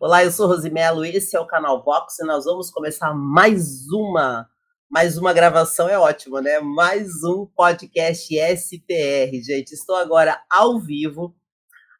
Olá, 0.00 0.24
eu 0.24 0.32
sou 0.32 0.48
Rosimelo, 0.48 1.04
esse 1.04 1.36
é 1.36 1.40
o 1.40 1.46
canal 1.46 1.82
Vox 1.82 2.18
e 2.18 2.24
nós 2.24 2.44
vamos 2.44 2.68
começar 2.68 3.14
mais 3.14 3.88
uma, 3.88 4.50
mais 4.90 5.16
uma 5.16 5.32
gravação, 5.32 5.88
é 5.88 5.96
ótimo, 5.96 6.40
né? 6.40 6.58
Mais 6.58 7.22
um 7.22 7.46
podcast 7.46 8.34
SPR, 8.34 9.30
gente. 9.40 9.72
Estou 9.72 9.94
agora 9.94 10.42
ao 10.50 10.80
vivo 10.80 11.32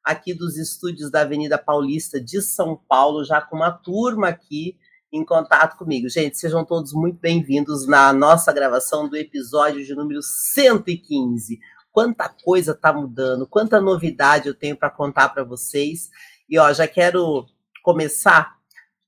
aqui 0.02 0.34
dos 0.34 0.58
estúdios 0.58 1.08
da 1.08 1.20
Avenida 1.20 1.56
Paulista 1.56 2.20
de 2.20 2.42
São 2.42 2.76
Paulo, 2.76 3.24
já 3.24 3.40
com 3.40 3.56
uma 3.56 3.70
turma 3.70 4.28
aqui 4.28 4.76
em 5.12 5.24
contato 5.24 5.78
comigo. 5.78 6.08
Gente, 6.08 6.36
sejam 6.36 6.64
todos 6.64 6.92
muito 6.92 7.20
bem-vindos 7.20 7.86
na 7.86 8.12
nossa 8.12 8.52
gravação 8.52 9.08
do 9.08 9.16
episódio 9.16 9.84
de 9.84 9.94
número 9.94 10.20
115. 10.20 11.60
Quanta 11.92 12.28
coisa 12.28 12.72
está 12.72 12.92
mudando, 12.92 13.46
quanta 13.46 13.80
novidade 13.80 14.48
eu 14.48 14.54
tenho 14.54 14.76
para 14.76 14.90
contar 14.90 15.28
para 15.28 15.44
vocês. 15.44 16.10
E 16.48 16.58
ó, 16.58 16.72
já 16.72 16.88
quero 16.88 17.46
começar 17.84 18.56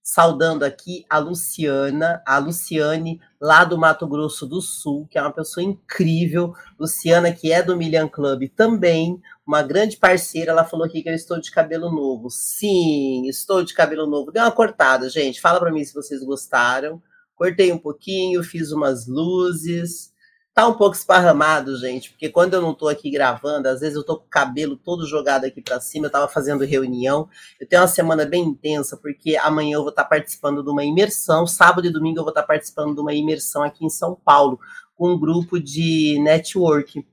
saudando 0.03 0.65
aqui 0.65 1.05
a 1.09 1.19
Luciana, 1.19 2.23
a 2.25 2.39
Luciane, 2.39 3.21
lá 3.41 3.65
do 3.65 3.79
Mato 3.79 4.07
Grosso 4.07 4.47
do 4.47 4.61
Sul, 4.61 5.09
que 5.11 5.19
é 5.19 5.23
uma 5.23 5.33
pessoa 5.33 5.65
incrível. 5.65 6.53
Luciana, 6.79 7.33
que 7.33 7.51
é 7.51 7.62
do 7.62 7.75
Million 7.75 8.07
Club 8.07 8.48
também, 8.55 9.20
uma 9.45 9.62
grande 9.62 9.97
parceira. 9.97 10.53
Ela 10.53 10.65
falou 10.65 10.84
aqui 10.84 11.03
que 11.03 11.09
eu 11.09 11.15
estou 11.15 11.41
de 11.41 11.51
cabelo 11.51 11.91
novo. 11.91 12.29
Sim, 12.31 13.27
estou 13.27 13.65
de 13.65 13.73
cabelo 13.73 14.07
novo. 14.07 14.31
Deu 14.31 14.45
uma 14.45 14.53
cortada, 14.53 15.09
gente. 15.09 15.41
Fala 15.41 15.59
para 15.59 15.73
mim 15.73 15.83
se 15.83 15.95
vocês 15.95 16.23
gostaram. 16.23 17.03
Cortei 17.34 17.73
um 17.73 17.79
pouquinho, 17.79 18.45
fiz 18.45 18.70
umas 18.73 19.09
luzes. 19.09 20.12
Tá 20.56 20.66
um 20.66 20.73
pouco 20.73 20.96
esparramado, 20.96 21.77
gente, 21.77 22.12
porque 22.12 22.30
quando 22.30 22.55
eu 22.55 22.62
não 22.62 22.73
tô 22.73 22.88
aqui 22.88 23.10
gravando, 23.10 23.69
às 23.69 23.80
vezes 23.80 23.95
eu 23.95 24.02
tô 24.02 24.16
com 24.16 24.24
o 24.24 24.30
cabelo 24.30 24.74
todo 24.74 25.06
jogado 25.06 25.45
aqui 25.45 25.60
para 25.60 25.78
cima, 25.80 26.06
eu 26.06 26.10
tava 26.10 26.28
fazendo 26.28 26.64
reunião. 26.64 27.28
Eu 27.60 27.69
tenho 27.69 27.83
uma 27.83 27.88
semana 27.88 28.24
bem 28.24 28.42
intensa, 28.42 28.97
porque 28.97 29.37
amanhã 29.37 29.74
eu 29.74 29.83
vou 29.83 29.91
estar 29.91 30.05
tá 30.05 30.09
participando 30.09 30.64
de 30.64 30.70
uma 30.70 30.83
imersão, 30.83 31.47
sábado 31.47 31.87
e 31.87 31.92
domingo 31.92 32.20
eu 32.20 32.22
vou 32.22 32.31
estar 32.31 32.41
tá 32.41 32.47
participando 32.47 32.94
de 32.94 33.00
uma 33.03 33.12
imersão 33.12 33.62
aqui 33.62 33.84
em 33.84 33.91
São 33.91 34.14
Paulo, 34.25 34.58
com 34.94 35.11
um 35.11 35.20
grupo 35.20 35.61
de 35.61 36.19
network. 36.22 37.06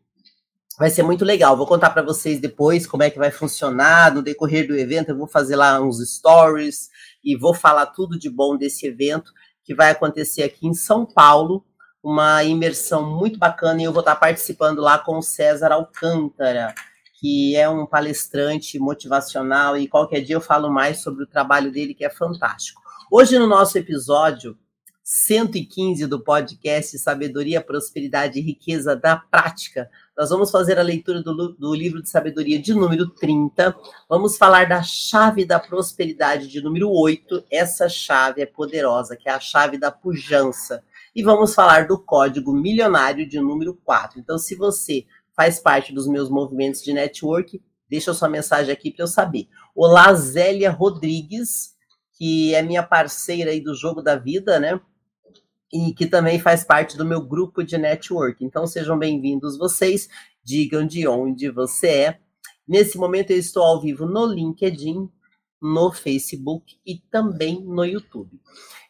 Vai 0.79 0.89
ser 0.89 1.03
muito 1.03 1.25
legal. 1.25 1.57
Vou 1.57 1.67
contar 1.67 1.89
para 1.89 2.01
vocês 2.01 2.39
depois 2.39 2.87
como 2.87 3.03
é 3.03 3.09
que 3.09 3.19
vai 3.19 3.29
funcionar 3.29 4.15
no 4.15 4.21
decorrer 4.21 4.65
do 4.65 4.73
evento. 4.73 5.09
Eu 5.09 5.17
vou 5.17 5.27
fazer 5.27 5.57
lá 5.57 5.81
uns 5.81 5.97
stories 5.99 6.87
e 7.21 7.35
vou 7.35 7.53
falar 7.53 7.87
tudo 7.87 8.17
de 8.17 8.29
bom 8.29 8.55
desse 8.55 8.87
evento 8.87 9.33
que 9.65 9.75
vai 9.75 9.91
acontecer 9.91 10.43
aqui 10.43 10.65
em 10.65 10.73
São 10.73 11.05
Paulo 11.05 11.65
uma 12.03 12.43
imersão 12.43 13.09
muito 13.09 13.39
bacana 13.39 13.81
e 13.81 13.85
eu 13.85 13.93
vou 13.93 14.01
estar 14.01 14.17
participando 14.17 14.81
lá 14.81 14.99
com 14.99 15.19
o 15.19 15.23
César 15.23 15.71
Alcântara, 15.71 16.75
que 17.13 17.55
é 17.55 17.69
um 17.69 17.85
palestrante 17.85 18.77
motivacional 18.77 19.77
e 19.77 19.87
qualquer 19.87 20.19
dia 20.19 20.35
eu 20.35 20.41
falo 20.41 20.69
mais 20.69 21.01
sobre 21.01 21.23
o 21.23 21.27
trabalho 21.27 21.71
dele, 21.71 21.93
que 21.93 22.03
é 22.03 22.09
fantástico. 22.09 22.81
Hoje, 23.09 23.39
no 23.39 23.47
nosso 23.47 23.77
episódio 23.77 24.57
115 25.01 26.05
do 26.05 26.19
podcast 26.19 26.97
Sabedoria, 26.97 27.61
Prosperidade 27.61 28.39
e 28.39 28.41
Riqueza 28.41 28.97
da 28.97 29.15
Prática, 29.15 29.89
nós 30.17 30.29
vamos 30.29 30.51
fazer 30.51 30.77
a 30.77 30.83
leitura 30.83 31.21
do, 31.21 31.53
do 31.53 31.73
livro 31.73 32.01
de 32.01 32.09
sabedoria 32.09 32.61
de 32.61 32.73
número 32.73 33.09
30. 33.09 33.75
Vamos 34.09 34.37
falar 34.37 34.67
da 34.67 34.83
chave 34.83 35.45
da 35.45 35.59
prosperidade 35.59 36.47
de 36.47 36.61
número 36.61 36.89
8. 36.91 37.45
Essa 37.49 37.87
chave 37.87 38.41
é 38.41 38.45
poderosa, 38.45 39.15
que 39.15 39.29
é 39.29 39.31
a 39.31 39.39
chave 39.39 39.77
da 39.77 39.91
pujança 39.91 40.83
e 41.15 41.21
vamos 41.21 41.53
falar 41.53 41.87
do 41.87 41.99
código 41.99 42.51
milionário 42.53 43.27
de 43.27 43.39
número 43.39 43.75
4. 43.83 44.19
Então, 44.19 44.37
se 44.39 44.55
você 44.55 45.05
faz 45.35 45.59
parte 45.59 45.93
dos 45.93 46.07
meus 46.07 46.29
movimentos 46.29 46.81
de 46.81 46.91
network, 46.91 47.61
deixa 47.87 48.13
sua 48.13 48.27
mensagem 48.27 48.73
aqui 48.73 48.89
para 48.89 49.03
eu 49.03 49.07
saber. 49.07 49.47
Olá, 49.75 50.11
Zélia 50.15 50.71
Rodrigues, 50.71 51.75
que 52.13 52.55
é 52.55 52.63
minha 52.63 52.81
parceira 52.81 53.51
aí 53.51 53.61
do 53.61 53.75
Jogo 53.75 54.01
da 54.01 54.15
Vida, 54.15 54.59
né? 54.59 54.79
E 55.71 55.93
que 55.93 56.07
também 56.07 56.39
faz 56.39 56.63
parte 56.63 56.97
do 56.97 57.05
meu 57.05 57.21
grupo 57.21 57.63
de 57.63 57.77
network. 57.77 58.43
Então, 58.43 58.65
sejam 58.65 58.97
bem-vindos 58.97 59.57
vocês, 59.57 60.09
digam 60.43 60.85
de 60.85 61.07
onde 61.07 61.49
você 61.51 61.87
é. 61.87 62.19
Nesse 62.67 62.97
momento, 62.97 63.31
eu 63.31 63.37
estou 63.37 63.63
ao 63.63 63.81
vivo 63.81 64.07
no 64.07 64.25
LinkedIn, 64.25 65.09
no 65.61 65.91
Facebook 65.91 66.75
e 66.83 66.97
também 67.11 67.63
no 67.63 67.85
YouTube. 67.85 68.39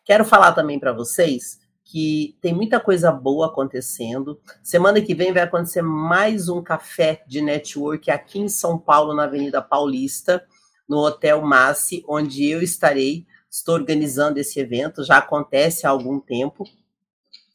Quero 0.05 0.23
falar 0.23 0.53
também 0.53 0.79
para 0.79 0.93
vocês 0.93 1.62
que 1.93 2.35
tem 2.41 2.55
muita 2.55 2.79
coisa 2.79 3.11
boa 3.11 3.45
acontecendo. 3.45 4.41
Semana 4.63 4.99
que 4.99 5.13
vem 5.13 5.31
vai 5.31 5.43
acontecer 5.43 5.83
mais 5.83 6.49
um 6.49 6.59
café 6.59 7.23
de 7.27 7.39
network 7.39 8.09
aqui 8.09 8.39
em 8.39 8.49
São 8.49 8.79
Paulo, 8.79 9.13
na 9.13 9.25
Avenida 9.25 9.61
Paulista, 9.61 10.43
no 10.89 10.97
Hotel 10.97 11.39
Massi, 11.43 12.03
onde 12.09 12.49
eu 12.49 12.63
estarei. 12.63 13.27
Estou 13.47 13.75
organizando 13.75 14.39
esse 14.39 14.59
evento, 14.59 15.03
já 15.03 15.19
acontece 15.19 15.85
há 15.85 15.91
algum 15.91 16.19
tempo. 16.19 16.63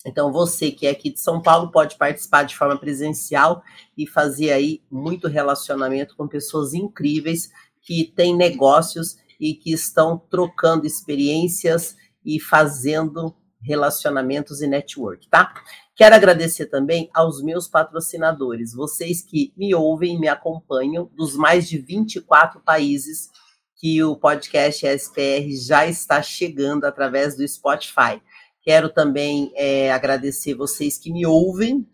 Então, 0.07 0.31
você 0.31 0.71
que 0.71 0.87
é 0.87 0.91
aqui 0.91 1.11
de 1.11 1.19
São 1.19 1.43
Paulo 1.43 1.73
pode 1.73 1.97
participar 1.97 2.45
de 2.45 2.57
forma 2.57 2.79
presencial 2.79 3.61
e 3.97 4.07
fazer 4.07 4.53
aí 4.53 4.81
muito 4.89 5.27
relacionamento 5.27 6.15
com 6.17 6.29
pessoas 6.29 6.75
incríveis 6.75 7.51
que 7.83 8.05
têm 8.15 8.37
negócios 8.37 9.17
e 9.41 9.53
que 9.53 9.73
estão 9.73 10.17
trocando 10.17 10.87
experiências 10.87 11.97
e 12.25 12.39
fazendo 12.39 13.35
relacionamentos 13.61 14.61
e 14.61 14.67
network, 14.67 15.29
tá? 15.29 15.55
Quero 15.97 16.15
agradecer 16.15 16.67
também 16.67 17.11
aos 17.13 17.43
meus 17.43 17.67
patrocinadores, 17.67 18.73
vocês 18.73 19.21
que 19.23 19.53
me 19.57 19.75
ouvem 19.75 20.19
me 20.19 20.29
acompanham 20.29 21.11
dos 21.15 21.35
mais 21.35 21.69
de 21.69 21.79
24 21.79 22.61
países 22.61 23.29
que 23.77 24.03
o 24.03 24.17
podcast 24.17 24.87
SPR 24.87 25.51
já 25.57 25.87
está 25.87 26.21
chegando 26.21 26.85
através 26.85 27.37
do 27.37 27.47
Spotify. 27.47 28.21
Quero 28.63 28.89
também 28.89 29.53
é, 29.55 29.93
agradecer 29.93 30.55
vocês 30.55 30.99
que 30.99 31.13
me 31.13 31.25
ouvem 31.25 31.89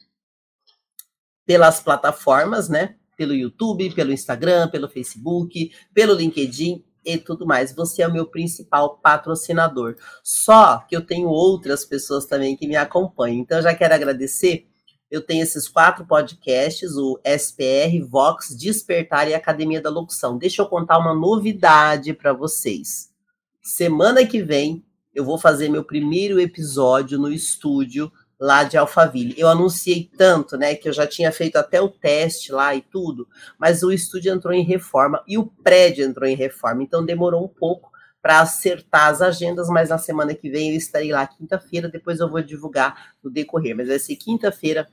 pelas 1.46 1.80
plataformas, 1.80 2.68
né? 2.68 2.96
Pelo 3.16 3.34
YouTube, 3.34 3.94
pelo 3.94 4.12
Instagram, 4.12 4.68
pelo 4.70 4.88
Facebook, 4.88 5.70
pelo 5.92 6.14
LinkedIn 6.14 6.84
e 7.04 7.18
tudo 7.18 7.46
mais. 7.46 7.74
Você 7.74 8.02
é 8.02 8.08
o 8.08 8.12
meu 8.12 8.26
principal 8.26 8.98
patrocinador. 8.98 9.96
Só 10.22 10.78
que 10.78 10.96
eu 10.96 11.04
tenho 11.04 11.28
outras 11.28 11.84
pessoas 11.84 12.26
também 12.26 12.56
que 12.56 12.66
me 12.66 12.76
acompanham. 12.76 13.40
Então, 13.40 13.60
já 13.60 13.74
quero 13.74 13.94
agradecer. 13.94 14.66
Eu 15.10 15.20
tenho 15.20 15.42
esses 15.42 15.68
quatro 15.68 16.04
podcasts, 16.06 16.96
o 16.96 17.20
SPR, 17.24 18.00
Vox, 18.08 18.56
Despertar 18.56 19.28
e 19.28 19.34
Academia 19.34 19.80
da 19.80 19.90
Locução. 19.90 20.38
Deixa 20.38 20.62
eu 20.62 20.66
contar 20.66 20.98
uma 20.98 21.14
novidade 21.14 22.12
para 22.12 22.32
vocês. 22.32 23.12
Semana 23.62 24.26
que 24.26 24.42
vem, 24.42 24.84
eu 25.14 25.24
vou 25.24 25.38
fazer 25.38 25.68
meu 25.68 25.84
primeiro 25.84 26.40
episódio 26.40 27.18
no 27.18 27.32
estúdio 27.32 28.10
lá 28.38 28.64
de 28.64 28.76
Alphaville. 28.76 29.34
Eu 29.38 29.48
anunciei 29.48 30.10
tanto, 30.16 30.56
né, 30.56 30.74
que 30.74 30.88
eu 30.88 30.92
já 30.92 31.06
tinha 31.06 31.30
feito 31.32 31.56
até 31.56 31.80
o 31.80 31.88
teste 31.88 32.52
lá 32.52 32.74
e 32.74 32.80
tudo, 32.80 33.28
mas 33.58 33.82
o 33.82 33.92
estúdio 33.92 34.32
entrou 34.32 34.52
em 34.52 34.64
reforma 34.64 35.22
e 35.26 35.38
o 35.38 35.46
prédio 35.46 36.04
entrou 36.04 36.28
em 36.28 36.36
reforma, 36.36 36.82
então 36.82 37.04
demorou 37.04 37.44
um 37.44 37.48
pouco 37.48 37.92
para 38.20 38.40
acertar 38.40 39.08
as 39.08 39.20
agendas, 39.20 39.68
mas 39.68 39.90
na 39.90 39.98
semana 39.98 40.34
que 40.34 40.48
vem 40.48 40.70
eu 40.70 40.76
estarei 40.76 41.12
lá 41.12 41.26
quinta-feira, 41.26 41.88
depois 41.88 42.20
eu 42.20 42.30
vou 42.30 42.40
divulgar 42.40 43.14
no 43.22 43.30
decorrer, 43.30 43.76
mas 43.76 43.88
vai 43.88 43.98
ser 43.98 44.16
quinta-feira 44.16 44.88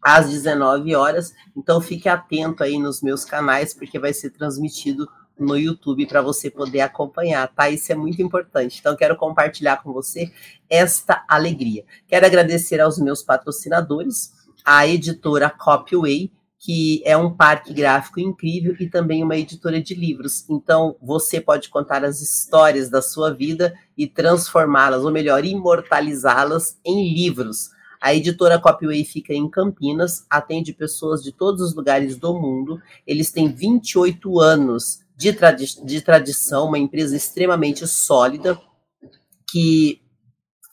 às 0.00 0.30
19 0.30 0.94
horas, 0.94 1.34
então 1.56 1.80
fique 1.80 2.08
atento 2.08 2.62
aí 2.62 2.78
nos 2.78 3.02
meus 3.02 3.24
canais, 3.24 3.74
porque 3.74 3.98
vai 3.98 4.14
ser 4.14 4.30
transmitido 4.30 5.06
no 5.38 5.56
YouTube 5.56 6.06
para 6.06 6.22
você 6.22 6.50
poder 6.50 6.80
acompanhar, 6.80 7.48
tá? 7.48 7.70
Isso 7.70 7.92
é 7.92 7.94
muito 7.94 8.20
importante. 8.22 8.78
Então, 8.80 8.96
quero 8.96 9.16
compartilhar 9.16 9.82
com 9.82 9.92
você 9.92 10.30
esta 10.68 11.24
alegria. 11.28 11.84
Quero 12.06 12.26
agradecer 12.26 12.80
aos 12.80 12.98
meus 12.98 13.22
patrocinadores, 13.22 14.32
a 14.64 14.86
editora 14.86 15.48
Copyway, 15.48 16.30
que 16.58 17.00
é 17.04 17.16
um 17.16 17.32
parque 17.32 17.72
gráfico 17.72 18.18
incrível 18.18 18.74
e 18.80 18.88
também 18.88 19.22
uma 19.22 19.36
editora 19.36 19.80
de 19.80 19.94
livros. 19.94 20.44
Então, 20.50 20.96
você 21.00 21.40
pode 21.40 21.68
contar 21.68 22.04
as 22.04 22.20
histórias 22.20 22.90
da 22.90 23.00
sua 23.00 23.32
vida 23.32 23.72
e 23.96 24.06
transformá-las, 24.06 25.04
ou 25.04 25.12
melhor, 25.12 25.44
imortalizá-las 25.44 26.76
em 26.84 27.14
livros. 27.14 27.70
A 28.00 28.14
editora 28.14 28.60
Copyway 28.60 29.04
fica 29.04 29.32
em 29.32 29.48
Campinas, 29.48 30.24
atende 30.30 30.72
pessoas 30.72 31.22
de 31.22 31.32
todos 31.32 31.60
os 31.60 31.74
lugares 31.74 32.16
do 32.16 32.32
mundo. 32.34 32.80
Eles 33.06 33.30
têm 33.30 33.52
28 33.52 34.38
anos 34.40 35.00
de, 35.18 35.32
tradi 35.32 35.84
de 35.84 36.00
tradição, 36.00 36.68
uma 36.68 36.78
empresa 36.78 37.16
extremamente 37.16 37.84
sólida, 37.88 38.56
que 39.50 40.00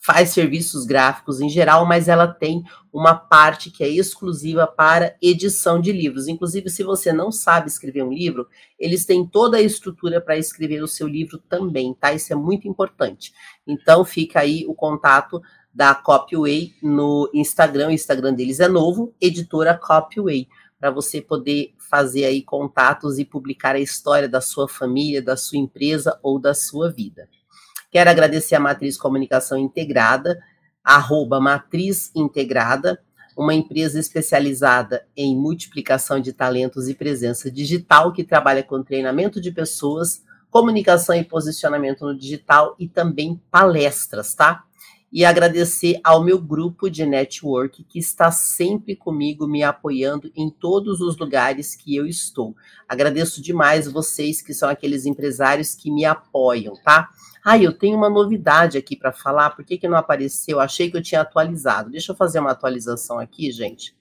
faz 0.04 0.30
serviços 0.30 0.86
gráficos 0.86 1.40
em 1.40 1.48
geral, 1.48 1.84
mas 1.84 2.06
ela 2.06 2.28
tem 2.28 2.62
uma 2.92 3.12
parte 3.12 3.72
que 3.72 3.82
é 3.82 3.88
exclusiva 3.88 4.64
para 4.64 5.16
edição 5.20 5.80
de 5.80 5.90
livros. 5.90 6.28
Inclusive, 6.28 6.70
se 6.70 6.84
você 6.84 7.12
não 7.12 7.32
sabe 7.32 7.66
escrever 7.66 8.04
um 8.04 8.12
livro, 8.12 8.46
eles 8.78 9.04
têm 9.04 9.26
toda 9.26 9.56
a 9.56 9.60
estrutura 9.60 10.20
para 10.20 10.38
escrever 10.38 10.80
o 10.80 10.86
seu 10.86 11.08
livro 11.08 11.38
também, 11.38 11.92
tá? 11.92 12.12
Isso 12.12 12.32
é 12.32 12.36
muito 12.36 12.68
importante. 12.68 13.32
Então, 13.66 14.04
fica 14.04 14.38
aí 14.38 14.64
o 14.68 14.74
contato 14.74 15.42
da 15.74 15.92
Copyway 15.92 16.72
no 16.80 17.28
Instagram, 17.34 17.88
o 17.88 17.90
Instagram 17.92 18.32
deles 18.32 18.60
é 18.60 18.68
novo, 18.68 19.12
editora 19.20 19.76
Copyway 19.76 20.46
para 20.86 20.92
você 20.92 21.20
poder 21.20 21.74
fazer 21.78 22.26
aí 22.26 22.40
contatos 22.40 23.18
e 23.18 23.24
publicar 23.24 23.74
a 23.74 23.80
história 23.80 24.28
da 24.28 24.40
sua 24.40 24.68
família, 24.68 25.20
da 25.20 25.36
sua 25.36 25.58
empresa 25.58 26.16
ou 26.22 26.38
da 26.38 26.54
sua 26.54 26.92
vida. 26.92 27.28
Quero 27.90 28.08
agradecer 28.08 28.54
a 28.54 28.60
Matriz 28.60 28.96
Comunicação 28.96 29.58
Integrada, 29.58 30.40
arroba 30.84 31.40
Matriz 31.40 32.12
Integrada, 32.14 33.02
uma 33.36 33.52
empresa 33.52 33.98
especializada 33.98 35.04
em 35.16 35.36
multiplicação 35.36 36.20
de 36.20 36.32
talentos 36.32 36.88
e 36.88 36.94
presença 36.94 37.50
digital 37.50 38.12
que 38.12 38.22
trabalha 38.22 38.62
com 38.62 38.80
treinamento 38.80 39.40
de 39.40 39.50
pessoas, 39.50 40.22
comunicação 40.48 41.16
e 41.16 41.24
posicionamento 41.24 42.06
no 42.06 42.16
digital 42.16 42.76
e 42.78 42.86
também 42.86 43.42
palestras, 43.50 44.36
tá? 44.36 44.62
E 45.12 45.24
agradecer 45.24 46.00
ao 46.02 46.22
meu 46.22 46.38
grupo 46.38 46.90
de 46.90 47.06
network 47.06 47.84
que 47.84 47.98
está 47.98 48.30
sempre 48.30 48.96
comigo, 48.96 49.46
me 49.46 49.62
apoiando 49.62 50.30
em 50.34 50.50
todos 50.50 51.00
os 51.00 51.16
lugares 51.16 51.74
que 51.74 51.94
eu 51.94 52.06
estou. 52.06 52.56
Agradeço 52.88 53.40
demais 53.40 53.90
vocês 53.90 54.42
que 54.42 54.52
são 54.52 54.68
aqueles 54.68 55.06
empresários 55.06 55.74
que 55.74 55.90
me 55.90 56.04
apoiam, 56.04 56.74
tá? 56.82 57.08
Ah, 57.44 57.56
eu 57.56 57.72
tenho 57.72 57.96
uma 57.96 58.10
novidade 58.10 58.76
aqui 58.76 58.96
para 58.96 59.12
falar, 59.12 59.50
por 59.50 59.64
que, 59.64 59.78
que 59.78 59.88
não 59.88 59.96
apareceu? 59.96 60.58
Achei 60.58 60.90
que 60.90 60.96
eu 60.96 61.02
tinha 61.02 61.20
atualizado. 61.20 61.90
Deixa 61.90 62.10
eu 62.10 62.16
fazer 62.16 62.40
uma 62.40 62.50
atualização 62.50 63.20
aqui, 63.20 63.52
gente, 63.52 63.94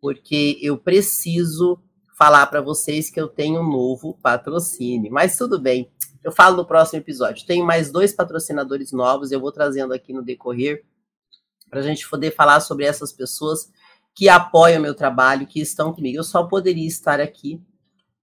porque 0.00 0.56
eu 0.62 0.78
preciso 0.78 1.80
falar 2.16 2.46
para 2.46 2.60
vocês 2.60 3.10
que 3.10 3.20
eu 3.20 3.26
tenho 3.26 3.60
um 3.60 3.68
novo 3.68 4.16
patrocínio. 4.22 5.10
Mas 5.10 5.36
tudo 5.36 5.60
bem, 5.60 5.90
eu 6.22 6.30
falo 6.30 6.56
no 6.56 6.64
próximo 6.64 7.00
episódio. 7.00 7.46
Tenho 7.46 7.64
mais 7.64 7.90
dois 7.90 8.12
patrocinadores 8.12 8.92
novos, 8.92 9.32
eu 9.32 9.40
vou 9.40 9.52
trazendo 9.52 9.92
aqui 9.92 10.12
no 10.12 10.22
decorrer, 10.22 10.84
para 11.68 11.80
a 11.80 11.82
gente 11.82 12.08
poder 12.08 12.30
falar 12.32 12.60
sobre 12.60 12.84
essas 12.84 13.12
pessoas 13.12 13.70
que 14.14 14.28
apoiam 14.28 14.78
o 14.78 14.82
meu 14.82 14.94
trabalho, 14.94 15.46
que 15.46 15.60
estão 15.60 15.92
comigo. 15.92 16.18
Eu 16.18 16.24
só 16.24 16.44
poderia 16.44 16.86
estar 16.86 17.18
aqui, 17.18 17.60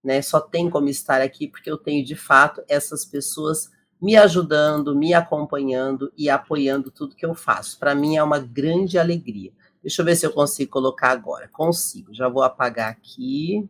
né? 0.03 0.21
Só 0.21 0.39
tem 0.39 0.69
como 0.69 0.87
estar 0.87 1.21
aqui 1.21 1.47
porque 1.47 1.69
eu 1.69 1.77
tenho 1.77 2.05
de 2.05 2.15
fato 2.15 2.63
essas 2.67 3.03
pessoas 3.03 3.69
me 4.01 4.15
ajudando, 4.15 4.95
me 4.95 5.13
acompanhando 5.13 6.11
e 6.17 6.29
apoiando 6.29 6.91
tudo 6.91 7.15
que 7.15 7.25
eu 7.25 7.33
faço. 7.33 7.77
Para 7.79 7.95
mim 7.95 8.15
é 8.15 8.23
uma 8.23 8.39
grande 8.39 8.97
alegria. 8.97 9.51
Deixa 9.81 10.01
eu 10.01 10.05
ver 10.05 10.15
se 10.15 10.25
eu 10.25 10.31
consigo 10.31 10.71
colocar 10.71 11.09
agora. 11.09 11.49
Consigo. 11.49 12.13
Já 12.13 12.29
vou 12.29 12.43
apagar 12.43 12.91
aqui. 12.91 13.67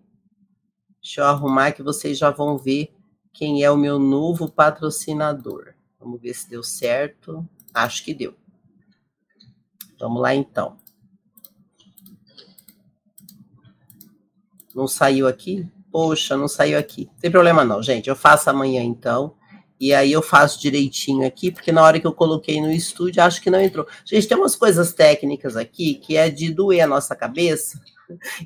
Deixa 1.01 1.21
eu 1.21 1.25
arrumar 1.25 1.71
que 1.71 1.81
vocês 1.81 2.17
já 2.17 2.29
vão 2.29 2.57
ver 2.57 2.93
quem 3.33 3.63
é 3.63 3.71
o 3.71 3.77
meu 3.77 3.99
novo 3.99 4.49
patrocinador. 4.49 5.73
Vamos 5.99 6.21
ver 6.21 6.33
se 6.33 6.49
deu 6.49 6.63
certo. 6.63 7.47
Acho 7.73 8.03
que 8.03 8.13
deu. 8.13 8.35
Vamos 9.99 10.21
lá 10.21 10.33
então. 10.33 10.77
Não 14.73 14.87
saiu 14.87 15.27
aqui? 15.27 15.67
Poxa, 15.91 16.37
não 16.37 16.47
saiu 16.47 16.77
aqui. 16.77 17.05
Não 17.05 17.19
tem 17.19 17.31
problema 17.31 17.65
não, 17.65 17.83
gente. 17.83 18.07
Eu 18.07 18.15
faço 18.15 18.49
amanhã 18.49 18.81
então. 18.81 19.35
E 19.79 19.93
aí 19.93 20.11
eu 20.11 20.21
faço 20.21 20.59
direitinho 20.59 21.25
aqui, 21.25 21.51
porque 21.51 21.71
na 21.71 21.81
hora 21.81 21.99
que 21.99 22.05
eu 22.05 22.13
coloquei 22.13 22.59
no 22.59 22.69
estúdio, 22.69 23.23
acho 23.23 23.41
que 23.41 23.49
não 23.49 23.61
entrou. 23.61 23.87
Gente, 24.03 24.27
tem 24.27 24.37
umas 24.37 24.55
coisas 24.55 24.91
técnicas 24.93 25.55
aqui 25.55 25.95
que 25.95 26.17
é 26.17 26.29
de 26.29 26.53
doer 26.53 26.81
a 26.81 26.87
nossa 26.87 27.15
cabeça. 27.15 27.79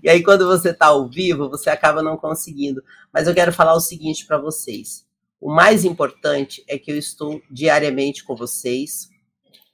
E 0.04 0.10
aí, 0.10 0.24
quando 0.24 0.46
você 0.46 0.70
está 0.70 0.88
ao 0.88 1.08
vivo, 1.08 1.50
você 1.50 1.70
acaba 1.70 2.02
não 2.02 2.18
conseguindo. 2.18 2.84
Mas 3.12 3.28
eu 3.28 3.34
quero 3.34 3.54
falar 3.54 3.74
o 3.74 3.80
seguinte 3.80 4.26
para 4.26 4.38
vocês. 4.38 5.06
O 5.40 5.54
mais 5.54 5.84
importante 5.84 6.64
é 6.68 6.78
que 6.78 6.92
eu 6.92 6.98
estou 6.98 7.42
diariamente 7.52 8.24
com 8.24 8.36
vocês. 8.36 9.10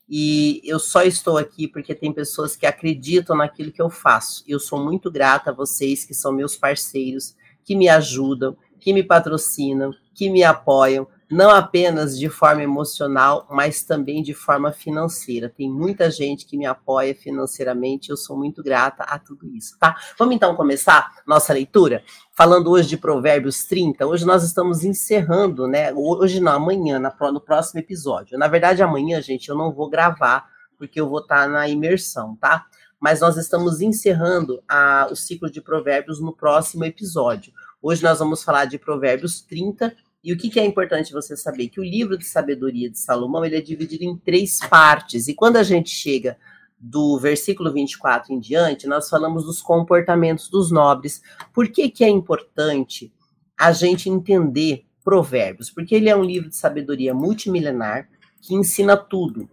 E 0.09 0.61
eu 0.63 0.79
só 0.79 1.03
estou 1.03 1.37
aqui 1.37 1.67
porque 1.67 1.93
tem 1.93 2.11
pessoas 2.11 2.55
que 2.55 2.65
acreditam 2.65 3.37
naquilo 3.37 3.71
que 3.71 3.81
eu 3.81 3.89
faço. 3.89 4.43
Eu 4.47 4.59
sou 4.59 4.83
muito 4.83 5.11
grata 5.11 5.51
a 5.51 5.53
vocês 5.53 6.03
que 6.03 6.15
são 6.15 6.31
meus 6.31 6.55
parceiros, 6.55 7.35
que 7.63 7.75
me 7.75 7.87
ajudam, 7.87 8.57
que 8.79 8.91
me 8.91 9.03
patrocinam, 9.03 9.93
que 10.15 10.29
me 10.29 10.43
apoiam, 10.43 11.07
não 11.29 11.51
apenas 11.51 12.17
de 12.17 12.27
forma 12.27 12.63
emocional, 12.63 13.47
mas 13.51 13.83
também 13.83 14.23
de 14.23 14.33
forma 14.33 14.71
financeira. 14.71 15.47
Tem 15.47 15.69
muita 15.69 16.09
gente 16.09 16.45
que 16.45 16.57
me 16.57 16.65
apoia 16.65 17.13
financeiramente, 17.13 18.09
eu 18.09 18.17
sou 18.17 18.35
muito 18.35 18.63
grata 18.63 19.03
a 19.03 19.19
tudo 19.19 19.47
isso, 19.55 19.77
tá? 19.77 19.95
Vamos 20.17 20.35
então 20.35 20.55
começar 20.55 21.21
nossa 21.27 21.53
leitura 21.53 22.03
falando 22.35 22.71
hoje 22.71 22.89
de 22.89 22.97
Provérbios 22.97 23.63
30. 23.65 24.07
Hoje 24.07 24.25
nós 24.25 24.43
estamos 24.43 24.83
encerrando, 24.83 25.67
né? 25.67 25.93
Hoje 25.93 26.39
não, 26.39 26.53
amanhã, 26.53 26.99
no 26.99 27.41
próximo 27.41 27.79
episódio. 27.79 28.37
Na 28.37 28.47
verdade, 28.47 28.81
amanhã, 28.81 29.21
gente, 29.21 29.49
eu 29.49 29.55
não 29.55 29.71
vou 29.71 29.87
gravar 29.87 30.47
porque 30.79 30.99
eu 30.99 31.07
vou 31.07 31.19
estar 31.19 31.47
na 31.47 31.67
imersão, 31.67 32.35
tá? 32.37 32.65
Mas 32.99 33.19
nós 33.19 33.37
estamos 33.37 33.81
encerrando 33.81 34.63
a, 34.67 35.07
o 35.11 35.15
ciclo 35.15 35.51
de 35.51 35.61
Provérbios 35.61 36.19
no 36.19 36.33
próximo 36.33 36.85
episódio. 36.85 37.53
Hoje 37.81 38.01
nós 38.01 38.19
vamos 38.19 38.43
falar 38.43 38.65
de 38.65 38.79
Provérbios 38.79 39.41
30 39.41 39.95
e 40.23 40.33
o 40.33 40.37
que, 40.37 40.49
que, 40.49 40.59
é 40.59 40.65
importante 40.65 41.13
você 41.13 41.35
saber? 41.37 41.69
Que 41.69 41.79
o 41.79 41.83
livro 41.83 42.17
de 42.17 42.25
sabedoria 42.25 42.89
de 42.89 42.99
Salomão 42.99 43.45
ele 43.45 43.55
é 43.55 43.61
dividido 43.61 44.03
em 44.03 44.17
três 44.17 44.59
partes. 44.59 45.27
E 45.27 45.33
quando 45.33 45.55
a 45.55 45.63
gente 45.63 45.89
chega 45.89 46.37
do 46.77 47.17
versículo 47.17 47.71
24 47.71 48.33
em 48.33 48.39
diante, 48.39 48.87
nós 48.87 49.09
falamos 49.09 49.45
dos 49.45 49.61
comportamentos 49.61 50.49
dos 50.49 50.71
nobres. 50.71 51.21
Por 51.53 51.69
que, 51.69 51.89
que 51.89 52.03
é 52.03 52.09
importante 52.09 53.13
a 53.57 53.71
gente 53.71 54.09
entender 54.09 54.85
Provérbios? 55.03 55.69
Porque 55.69 55.95
ele 55.95 56.09
é 56.09 56.15
um 56.15 56.23
livro 56.23 56.49
de 56.49 56.55
sabedoria 56.55 57.13
multimilenar 57.13 58.09
que 58.41 58.53
ensina 58.53 58.97
tudo 58.97 59.49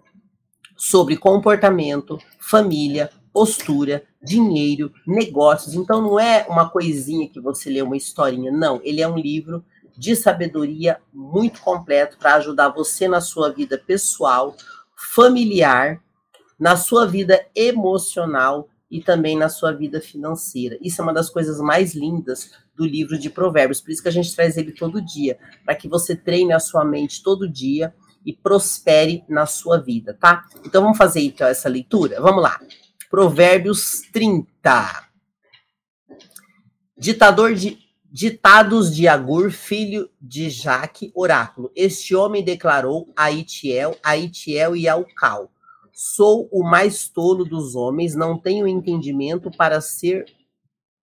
sobre 0.76 1.16
comportamento, 1.16 2.18
família, 2.38 3.10
postura, 3.32 4.02
dinheiro, 4.22 4.92
negócios. 5.06 5.74
Então 5.74 6.00
não 6.00 6.18
é 6.18 6.46
uma 6.48 6.68
coisinha 6.68 7.28
que 7.28 7.40
você 7.40 7.70
lê 7.70 7.82
uma 7.82 7.96
historinha, 7.96 8.50
não. 8.50 8.80
Ele 8.82 9.00
é 9.00 9.08
um 9.08 9.18
livro 9.18 9.64
de 9.96 10.14
sabedoria 10.14 11.00
muito 11.12 11.60
completo 11.60 12.18
para 12.18 12.34
ajudar 12.34 12.68
você 12.68 13.08
na 13.08 13.20
sua 13.20 13.50
vida 13.50 13.78
pessoal, 13.78 14.54
familiar, 14.96 16.00
na 16.58 16.76
sua 16.76 17.06
vida 17.06 17.46
emocional 17.54 18.68
e 18.90 19.02
também 19.02 19.36
na 19.36 19.48
sua 19.48 19.72
vida 19.72 20.00
financeira. 20.00 20.78
Isso 20.80 21.00
é 21.00 21.04
uma 21.04 21.12
das 21.12 21.28
coisas 21.30 21.60
mais 21.60 21.94
lindas 21.94 22.52
do 22.74 22.84
livro 22.84 23.18
de 23.18 23.30
Provérbios, 23.30 23.80
por 23.80 23.90
isso 23.90 24.02
que 24.02 24.08
a 24.08 24.12
gente 24.12 24.34
traz 24.34 24.56
ele 24.56 24.72
todo 24.72 25.04
dia, 25.04 25.38
para 25.64 25.74
que 25.74 25.88
você 25.88 26.14
treine 26.14 26.52
a 26.52 26.60
sua 26.60 26.84
mente 26.84 27.22
todo 27.22 27.48
dia 27.48 27.94
e 28.24 28.32
prospere 28.32 29.24
na 29.28 29.46
sua 29.46 29.78
vida, 29.78 30.12
tá? 30.14 30.44
Então 30.64 30.82
vamos 30.82 30.98
fazer 30.98 31.20
então 31.20 31.46
essa 31.46 31.68
leitura? 31.68 32.20
Vamos 32.20 32.42
lá. 32.42 32.60
Provérbios 33.08 34.02
30. 34.12 35.06
Ditador 36.98 37.54
de 37.54 37.85
Ditados 38.18 38.96
de 38.96 39.06
Agur, 39.06 39.50
filho 39.50 40.08
de 40.18 40.48
Jaque, 40.48 41.12
oráculo. 41.14 41.70
Este 41.76 42.14
homem 42.14 42.42
declarou 42.42 43.12
a 43.14 43.30
Itiel, 43.30 43.94
a 44.02 44.16
Itiel 44.16 44.74
e 44.74 44.88
ao 44.88 45.04
Cal. 45.04 45.52
Sou 45.92 46.48
o 46.50 46.64
mais 46.64 47.10
tolo 47.10 47.44
dos 47.44 47.74
homens, 47.74 48.14
não 48.14 48.38
tenho 48.38 48.66
entendimento 48.66 49.50
para 49.50 49.82
ser 49.82 50.24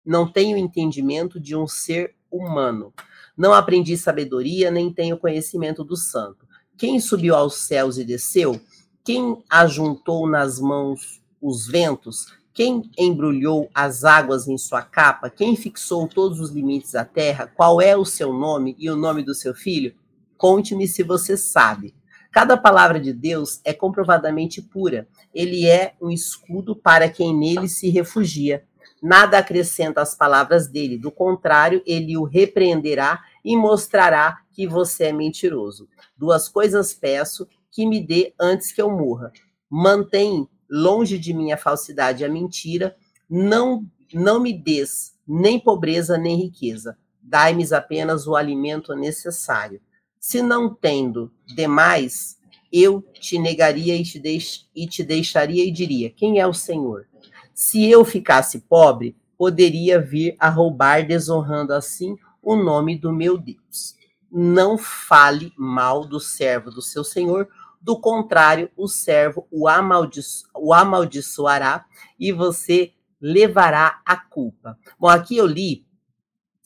não 0.06 0.30
tenho 0.30 0.56
entendimento 0.56 1.40
de 1.40 1.56
um 1.56 1.66
ser 1.66 2.14
humano. 2.30 2.94
Não 3.36 3.52
aprendi 3.52 3.96
sabedoria, 3.96 4.70
nem 4.70 4.92
tenho 4.92 5.18
conhecimento 5.18 5.82
do 5.82 5.96
santo. 5.96 6.46
Quem 6.78 7.00
subiu 7.00 7.34
aos 7.34 7.56
céus 7.56 7.98
e 7.98 8.04
desceu? 8.04 8.60
Quem 9.02 9.42
ajuntou 9.50 10.28
nas 10.28 10.60
mãos 10.60 11.20
os 11.40 11.66
ventos? 11.66 12.26
Quem 12.54 12.90
embrulhou 12.98 13.70
as 13.74 14.04
águas 14.04 14.46
em 14.46 14.58
sua 14.58 14.82
capa? 14.82 15.30
Quem 15.30 15.56
fixou 15.56 16.06
todos 16.06 16.38
os 16.38 16.50
limites 16.50 16.92
da 16.92 17.04
terra? 17.04 17.46
Qual 17.46 17.80
é 17.80 17.96
o 17.96 18.04
seu 18.04 18.30
nome 18.30 18.76
e 18.78 18.90
o 18.90 18.96
nome 18.96 19.22
do 19.22 19.34
seu 19.34 19.54
filho? 19.54 19.94
Conte-me 20.36 20.86
se 20.86 21.02
você 21.02 21.34
sabe. 21.34 21.94
Cada 22.30 22.56
palavra 22.56 23.00
de 23.00 23.12
Deus 23.12 23.60
é 23.64 23.72
comprovadamente 23.72 24.60
pura. 24.60 25.08
Ele 25.34 25.66
é 25.66 25.94
um 26.00 26.10
escudo 26.10 26.76
para 26.76 27.08
quem 27.08 27.34
nele 27.34 27.68
se 27.68 27.88
refugia. 27.88 28.64
Nada 29.02 29.38
acrescenta 29.38 30.02
às 30.02 30.14
palavras 30.14 30.68
dele, 30.68 30.98
do 30.98 31.10
contrário, 31.10 31.82
ele 31.86 32.16
o 32.16 32.24
repreenderá 32.24 33.20
e 33.44 33.56
mostrará 33.56 34.38
que 34.52 34.66
você 34.66 35.04
é 35.04 35.12
mentiroso. 35.12 35.88
Duas 36.16 36.48
coisas 36.48 36.92
peço 36.92 37.48
que 37.70 37.86
me 37.86 38.00
dê 38.00 38.34
antes 38.38 38.72
que 38.72 38.80
eu 38.80 38.90
morra. 38.90 39.32
Mantém 39.68 40.46
longe 40.74 41.18
de 41.18 41.34
mim 41.34 41.52
a 41.52 41.58
falsidade 41.58 42.22
e 42.22 42.26
a 42.26 42.30
mentira, 42.30 42.96
não, 43.28 43.86
não 44.14 44.40
me 44.40 44.54
des 44.54 45.14
nem 45.28 45.60
pobreza 45.60 46.16
nem 46.16 46.34
riqueza, 46.34 46.96
dai-me 47.20 47.62
apenas 47.74 48.26
o 48.26 48.34
alimento 48.34 48.96
necessário. 48.96 49.82
Se 50.18 50.40
não 50.40 50.74
tendo 50.74 51.30
demais, 51.46 52.38
eu 52.72 53.02
te 53.12 53.38
negaria 53.38 53.94
e 53.94 54.02
te, 54.02 54.18
deix, 54.18 54.66
e 54.74 54.86
te 54.86 55.04
deixaria 55.04 55.62
e 55.64 55.70
diria: 55.70 56.08
Quem 56.08 56.40
é 56.40 56.46
o 56.46 56.54
Senhor? 56.54 57.06
Se 57.52 57.84
eu 57.84 58.02
ficasse 58.04 58.60
pobre, 58.60 59.14
poderia 59.36 60.00
vir 60.00 60.36
a 60.38 60.48
roubar, 60.48 61.06
desonrando 61.06 61.74
assim 61.74 62.16
o 62.42 62.56
nome 62.56 62.98
do 62.98 63.12
meu 63.12 63.36
Deus. 63.36 63.94
Não 64.30 64.78
fale 64.78 65.52
mal 65.58 66.06
do 66.06 66.18
servo 66.18 66.70
do 66.70 66.80
seu 66.80 67.04
Senhor, 67.04 67.48
do 67.82 67.98
contrário, 68.00 68.70
o 68.76 68.86
servo 68.86 69.46
o, 69.50 69.66
amaldiço 69.68 70.48
o 70.54 70.72
amaldiçoará 70.72 71.84
e 72.18 72.30
você 72.32 72.92
levará 73.20 74.00
a 74.06 74.16
culpa. 74.16 74.78
Bom, 74.98 75.08
aqui 75.08 75.36
eu 75.36 75.46
li 75.46 75.84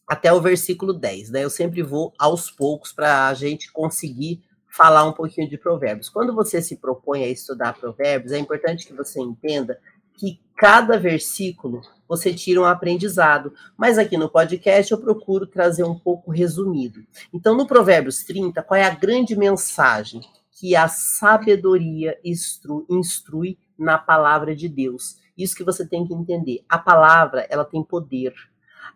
até 0.06 0.32
o 0.32 0.40
versículo 0.40 0.92
10, 0.92 1.30
né? 1.30 1.42
Eu 1.42 1.50
sempre 1.50 1.82
vou 1.82 2.12
aos 2.18 2.50
poucos 2.50 2.92
para 2.92 3.28
a 3.28 3.34
gente 3.34 3.72
conseguir 3.72 4.42
falar 4.68 5.04
um 5.04 5.12
pouquinho 5.12 5.48
de 5.48 5.56
provérbios. 5.56 6.08
Quando 6.08 6.34
você 6.34 6.60
se 6.60 6.76
propõe 6.76 7.24
a 7.24 7.28
estudar 7.28 7.78
provérbios, 7.78 8.32
é 8.32 8.38
importante 8.38 8.86
que 8.86 8.92
você 8.92 9.20
entenda 9.20 9.80
que 10.14 10.40
cada 10.54 10.98
versículo 10.98 11.80
você 12.08 12.32
tira 12.32 12.60
um 12.60 12.64
aprendizado. 12.64 13.52
Mas 13.76 13.98
aqui 13.98 14.16
no 14.16 14.30
podcast 14.30 14.92
eu 14.92 14.98
procuro 14.98 15.46
trazer 15.46 15.84
um 15.84 15.98
pouco 15.98 16.30
resumido. 16.30 17.04
Então, 17.32 17.56
no 17.56 17.66
Provérbios 17.66 18.22
30, 18.24 18.62
qual 18.62 18.78
é 18.78 18.84
a 18.84 18.94
grande 18.94 19.34
mensagem? 19.36 20.20
Que 20.58 20.74
a 20.74 20.88
sabedoria 20.88 22.18
instrui, 22.24 22.86
instrui 22.88 23.58
na 23.78 23.98
palavra 23.98 24.56
de 24.56 24.68
Deus. 24.68 25.18
Isso 25.36 25.54
que 25.54 25.64
você 25.64 25.86
tem 25.86 26.06
que 26.06 26.14
entender. 26.14 26.64
A 26.68 26.78
palavra, 26.78 27.46
ela 27.50 27.64
tem 27.64 27.82
poder. 27.82 28.32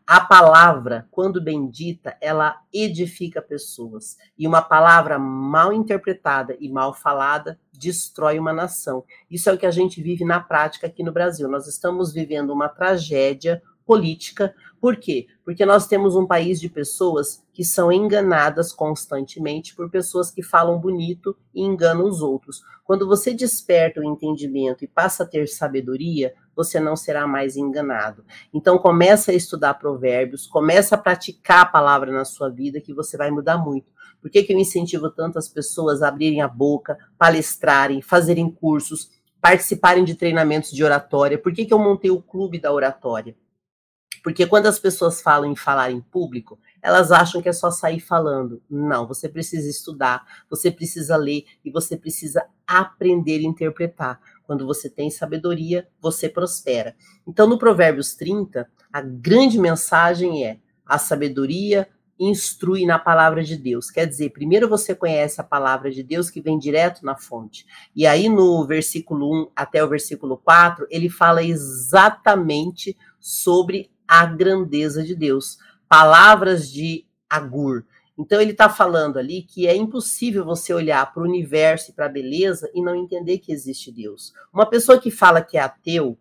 A 0.07 0.21
palavra, 0.21 1.07
quando 1.11 1.43
bendita, 1.43 2.17
ela 2.21 2.57
edifica 2.73 3.43
pessoas. 3.43 4.17
E 4.37 4.47
uma 4.47 4.63
palavra 4.63 5.19
mal 5.19 5.73
interpretada 5.73 6.57
e 6.59 6.69
mal 6.69 6.95
falada 6.95 7.61
destrói 7.73 8.39
uma 8.39 8.53
nação. 8.53 9.05
Isso 9.31 9.49
é 9.49 9.53
o 9.53 9.59
que 9.59 9.67
a 9.67 9.71
gente 9.71 10.03
vive 10.03 10.25
na 10.25 10.41
prática 10.41 10.87
aqui 10.87 11.03
no 11.03 11.13
Brasil. 11.13 11.49
Nós 11.49 11.67
estamos 11.69 12.13
vivendo 12.13 12.51
uma 12.51 12.69
tragédia 12.69 13.63
política. 13.87 14.55
Por 14.81 14.97
quê? 14.97 15.27
Porque 15.45 15.67
nós 15.67 15.87
temos 15.87 16.17
um 16.17 16.27
país 16.27 16.59
de 16.59 16.71
pessoas 16.71 17.45
que 17.53 17.63
são 17.63 17.93
enganadas 17.93 18.73
constantemente 18.73 19.77
por 19.77 19.91
pessoas 19.91 20.31
que 20.31 20.43
falam 20.43 20.79
bonito 20.79 21.37
e 21.55 21.63
enganam 21.63 22.07
os 22.07 22.23
outros. 22.23 22.63
Quando 22.83 23.07
você 23.07 23.35
desperta 23.35 24.01
o 24.01 24.05
entendimento 24.05 24.83
e 24.83 24.89
passa 24.89 25.23
a 25.23 25.27
ter 25.27 25.47
sabedoria, 25.49 26.33
você 26.57 26.81
não 26.81 26.97
será 26.97 27.27
mais 27.27 27.57
enganado. 27.57 28.25
Então 28.55 28.79
começa 28.79 29.33
a 29.33 29.35
estudar 29.35 29.75
provérbios, 29.75 30.47
começa 30.47 30.95
a 30.95 30.99
praticar 30.99 31.61
a 31.61 31.67
palavra 31.67 32.11
na 32.11 32.25
sua 32.25 32.49
vida 32.49 32.81
que 32.81 32.95
você 32.95 33.19
vai 33.19 33.31
mudar 33.31 33.59
muito. 33.59 33.93
Por 34.21 34.31
que, 34.31 34.43
que 34.43 34.53
eu 34.53 34.59
incentivo 34.59 35.11
tantas 35.11 35.47
pessoas 35.47 36.03
a 36.03 36.09
abrirem 36.09 36.41
a 36.41 36.49
boca, 36.49 36.99
palestrarem, 37.19 38.01
fazerem 38.01 38.51
cursos, 38.51 39.11
participarem 39.43 40.05
de 40.05 40.15
treinamentos 40.15 40.71
de 40.71 40.83
oratória? 40.83 41.39
Por 41.39 41.53
que, 41.53 41.67
que 41.67 41.73
eu 41.73 41.79
montei 41.79 42.11
o 42.11 42.23
clube 42.23 42.59
da 42.59 42.73
oratória? 42.73 43.37
Porque 44.23 44.47
quando 44.47 44.67
as 44.67 44.79
pessoas 44.79 45.23
falam 45.23 45.51
em 45.51 45.57
falar 45.57 45.91
em 45.91 46.01
público, 46.01 46.59
elas 46.83 47.11
acham 47.13 47.41
que 47.41 47.49
é 47.49 47.53
só 47.53 47.71
sair 47.71 48.01
falando. 48.01 48.63
Não, 48.69 49.07
você 49.07 49.29
precisa 49.29 49.69
estudar, 49.69 50.25
você 50.49 50.71
precisa 50.71 51.17
ler 51.17 51.45
e 51.65 51.71
você 51.71 51.97
precisa 51.97 52.45
aprender 52.67 53.39
a 53.39 53.49
interpretar. 53.49 54.21
Quando 54.45 54.67
você 54.67 54.89
tem 54.89 55.11
sabedoria, 55.11 55.89
você 56.01 56.29
prospera. 56.29 56.95
Então, 57.27 57.47
no 57.47 57.59
Provérbios 57.59 58.15
30, 58.15 58.69
a 58.93 59.01
grande 59.01 59.59
mensagem 59.59 60.45
é: 60.45 60.59
a 60.85 60.99
sabedoria 60.99 61.89
instrui 62.21 62.85
na 62.85 62.99
palavra 62.99 63.43
de 63.43 63.57
Deus. 63.57 63.91
Quer 63.91 64.07
dizer, 64.07 64.31
primeiro 64.31 64.69
você 64.69 64.95
conhece 64.95 65.41
a 65.41 65.45
palavra 65.45 65.91
de 65.91 66.03
Deus 66.03 66.29
que 66.29 66.43
vem 66.43 66.59
direto 66.59 67.03
na 67.03 67.17
fonte. 67.17 67.65
E 67.97 68.07
aí 68.07 68.29
no 68.29 68.67
versículo 68.67 69.45
1 69.45 69.51
até 69.57 69.83
o 69.83 69.89
versículo 69.89 70.37
4, 70.37 70.87
ele 70.91 71.09
fala 71.09 71.43
exatamente 71.43 72.95
sobre 73.19 73.91
a 74.11 74.27
grandeza 74.27 75.05
de 75.05 75.15
Deus. 75.15 75.57
Palavras 75.89 76.69
de 76.69 77.07
Agur. 77.29 77.85
Então 78.19 78.41
ele 78.41 78.51
está 78.51 78.69
falando 78.69 79.21
ali 79.21 79.43
que 79.43 79.69
é 79.69 79.77
impossível 79.77 80.45
você 80.45 80.75
olhar 80.75 81.13
para 81.13 81.23
o 81.23 81.27
universo 81.27 81.91
e 81.91 81.95
para 81.95 82.07
a 82.07 82.09
beleza 82.09 82.69
e 82.75 82.83
não 82.83 82.97
entender 82.97 83.39
que 83.39 83.53
existe 83.53 83.93
Deus. 83.93 84.35
Uma 84.53 84.67
pessoa 84.67 85.01
que 85.01 85.13
fala 85.13 85.41
que 85.41 85.57
é 85.57 85.61
ateu, 85.61 86.19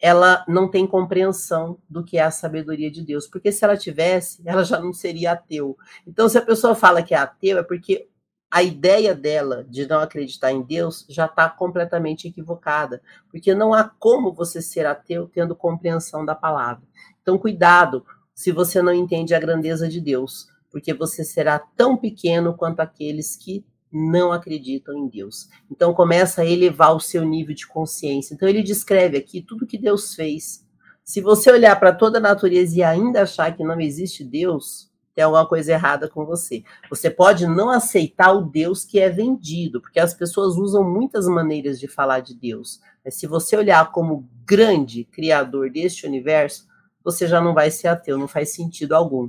ela 0.00 0.42
não 0.48 0.70
tem 0.70 0.86
compreensão 0.86 1.78
do 1.88 2.02
que 2.02 2.16
é 2.16 2.22
a 2.22 2.30
sabedoria 2.30 2.90
de 2.90 3.02
Deus, 3.02 3.26
porque 3.26 3.52
se 3.52 3.62
ela 3.62 3.76
tivesse, 3.76 4.40
ela 4.46 4.64
já 4.64 4.80
não 4.80 4.94
seria 4.94 5.32
ateu. 5.32 5.76
Então, 6.06 6.28
se 6.30 6.38
a 6.38 6.42
pessoa 6.42 6.74
fala 6.74 7.02
que 7.02 7.14
é 7.14 7.18
ateu, 7.18 7.58
é 7.58 7.62
porque 7.62 8.08
a 8.52 8.62
ideia 8.62 9.14
dela 9.14 9.64
de 9.66 9.86
não 9.86 10.00
acreditar 10.00 10.52
em 10.52 10.60
Deus 10.60 11.06
já 11.08 11.24
está 11.24 11.48
completamente 11.48 12.28
equivocada, 12.28 13.00
porque 13.30 13.54
não 13.54 13.72
há 13.72 13.82
como 13.82 14.30
você 14.30 14.60
ser 14.60 14.84
ateu 14.84 15.26
tendo 15.26 15.56
compreensão 15.56 16.22
da 16.22 16.34
palavra. 16.34 16.82
Então, 17.22 17.38
cuidado 17.38 18.04
se 18.34 18.52
você 18.52 18.82
não 18.82 18.92
entende 18.92 19.34
a 19.34 19.40
grandeza 19.40 19.88
de 19.88 20.02
Deus, 20.02 20.48
porque 20.70 20.92
você 20.92 21.24
será 21.24 21.58
tão 21.58 21.96
pequeno 21.96 22.54
quanto 22.54 22.80
aqueles 22.80 23.36
que 23.36 23.64
não 23.90 24.32
acreditam 24.32 24.98
em 24.98 25.08
Deus. 25.08 25.48
Então 25.70 25.94
começa 25.94 26.42
a 26.42 26.46
elevar 26.46 26.94
o 26.94 27.00
seu 27.00 27.24
nível 27.24 27.54
de 27.54 27.66
consciência. 27.66 28.34
Então 28.34 28.48
ele 28.48 28.62
descreve 28.62 29.16
aqui 29.16 29.40
tudo 29.40 29.66
que 29.66 29.78
Deus 29.78 30.14
fez. 30.14 30.66
Se 31.02 31.20
você 31.20 31.50
olhar 31.50 31.78
para 31.80 31.92
toda 31.94 32.18
a 32.18 32.20
natureza 32.20 32.76
e 32.76 32.82
ainda 32.82 33.22
achar 33.22 33.54
que 33.56 33.64
não 33.64 33.80
existe 33.80 34.22
Deus, 34.24 34.91
tem 35.14 35.24
alguma 35.24 35.46
coisa 35.46 35.72
errada 35.72 36.08
com 36.08 36.24
você. 36.24 36.64
Você 36.88 37.10
pode 37.10 37.46
não 37.46 37.68
aceitar 37.68 38.32
o 38.32 38.42
Deus 38.42 38.84
que 38.84 38.98
é 38.98 39.10
vendido, 39.10 39.80
porque 39.80 40.00
as 40.00 40.14
pessoas 40.14 40.56
usam 40.56 40.82
muitas 40.82 41.26
maneiras 41.26 41.78
de 41.78 41.86
falar 41.86 42.20
de 42.20 42.34
Deus. 42.34 42.80
Mas 43.04 43.16
se 43.16 43.26
você 43.26 43.56
olhar 43.56 43.92
como 43.92 44.28
grande 44.44 45.04
criador 45.04 45.70
deste 45.70 46.06
universo, 46.06 46.66
você 47.04 47.26
já 47.26 47.40
não 47.40 47.52
vai 47.52 47.70
ser 47.70 47.88
ateu, 47.88 48.16
não 48.16 48.28
faz 48.28 48.54
sentido 48.54 48.94
algum. 48.94 49.28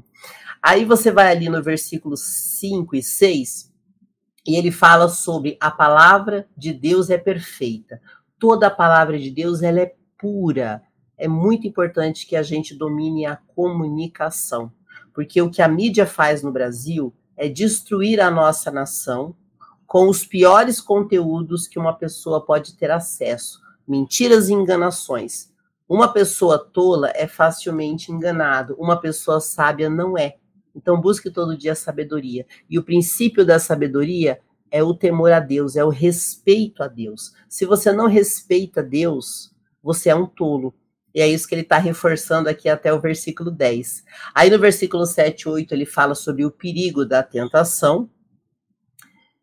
Aí 0.61 0.85
você 0.85 1.11
vai 1.11 1.29
ali 1.29 1.49
no 1.49 1.61
versículo 1.61 2.15
5 2.15 2.95
e 2.95 3.03
6, 3.03 3.73
e 4.45 4.55
ele 4.55 4.71
fala 4.71 5.07
sobre 5.09 5.57
a 5.59 5.71
palavra 5.71 6.47
de 6.55 6.73
Deus 6.73 7.09
é 7.09 7.17
perfeita. 7.17 8.01
Toda 8.37 8.67
a 8.67 8.71
palavra 8.71 9.17
de 9.17 9.29
Deus 9.31 9.61
ela 9.61 9.79
é 9.79 9.95
pura. 10.17 10.83
É 11.17 11.27
muito 11.27 11.65
importante 11.67 12.27
que 12.27 12.35
a 12.35 12.43
gente 12.43 12.75
domine 12.75 13.25
a 13.25 13.35
comunicação, 13.35 14.71
porque 15.13 15.41
o 15.41 15.49
que 15.49 15.61
a 15.61 15.67
mídia 15.67 16.05
faz 16.05 16.41
no 16.41 16.51
Brasil 16.51 17.13
é 17.37 17.47
destruir 17.47 18.19
a 18.19 18.31
nossa 18.31 18.71
nação 18.71 19.35
com 19.85 20.09
os 20.09 20.25
piores 20.25 20.81
conteúdos 20.81 21.67
que 21.67 21.77
uma 21.77 21.93
pessoa 21.93 22.43
pode 22.43 22.75
ter 22.75 22.89
acesso, 22.89 23.61
mentiras 23.87 24.49
e 24.49 24.53
enganações. 24.53 25.51
Uma 25.87 26.11
pessoa 26.11 26.57
tola 26.57 27.11
é 27.13 27.27
facilmente 27.27 28.11
enganado, 28.11 28.75
uma 28.79 28.99
pessoa 28.99 29.39
sábia 29.39 29.89
não 29.89 30.17
é. 30.17 30.37
Então 30.75 30.99
busque 30.99 31.29
todo 31.29 31.57
dia 31.57 31.75
sabedoria. 31.75 32.45
E 32.67 32.79
o 32.79 32.83
princípio 32.83 33.45
da 33.45 33.59
sabedoria 33.59 34.39
é 34.71 34.81
o 34.81 34.95
temor 34.95 35.31
a 35.31 35.39
Deus, 35.39 35.75
é 35.75 35.85
o 35.85 35.89
respeito 35.89 36.81
a 36.81 36.87
Deus. 36.87 37.33
Se 37.47 37.63
você 37.63 37.91
não 37.91 38.07
respeita 38.07 38.81
Deus, 38.81 39.53
você 39.83 40.09
é 40.09 40.15
um 40.15 40.25
tolo. 40.25 40.73
E 41.13 41.21
é 41.21 41.27
isso 41.27 41.47
que 41.47 41.53
ele 41.53 41.61
está 41.61 41.77
reforçando 41.77 42.49
aqui 42.49 42.67
até 42.67 42.91
o 42.91 42.99
versículo 42.99 43.51
10. 43.51 44.03
Aí 44.33 44.49
no 44.49 44.57
versículo 44.57 45.05
7 45.05 45.41
e 45.41 45.49
8 45.49 45.73
ele 45.73 45.85
fala 45.85 46.15
sobre 46.15 46.43
o 46.43 46.51
perigo 46.51 47.05
da 47.05 47.21
tentação, 47.21 48.09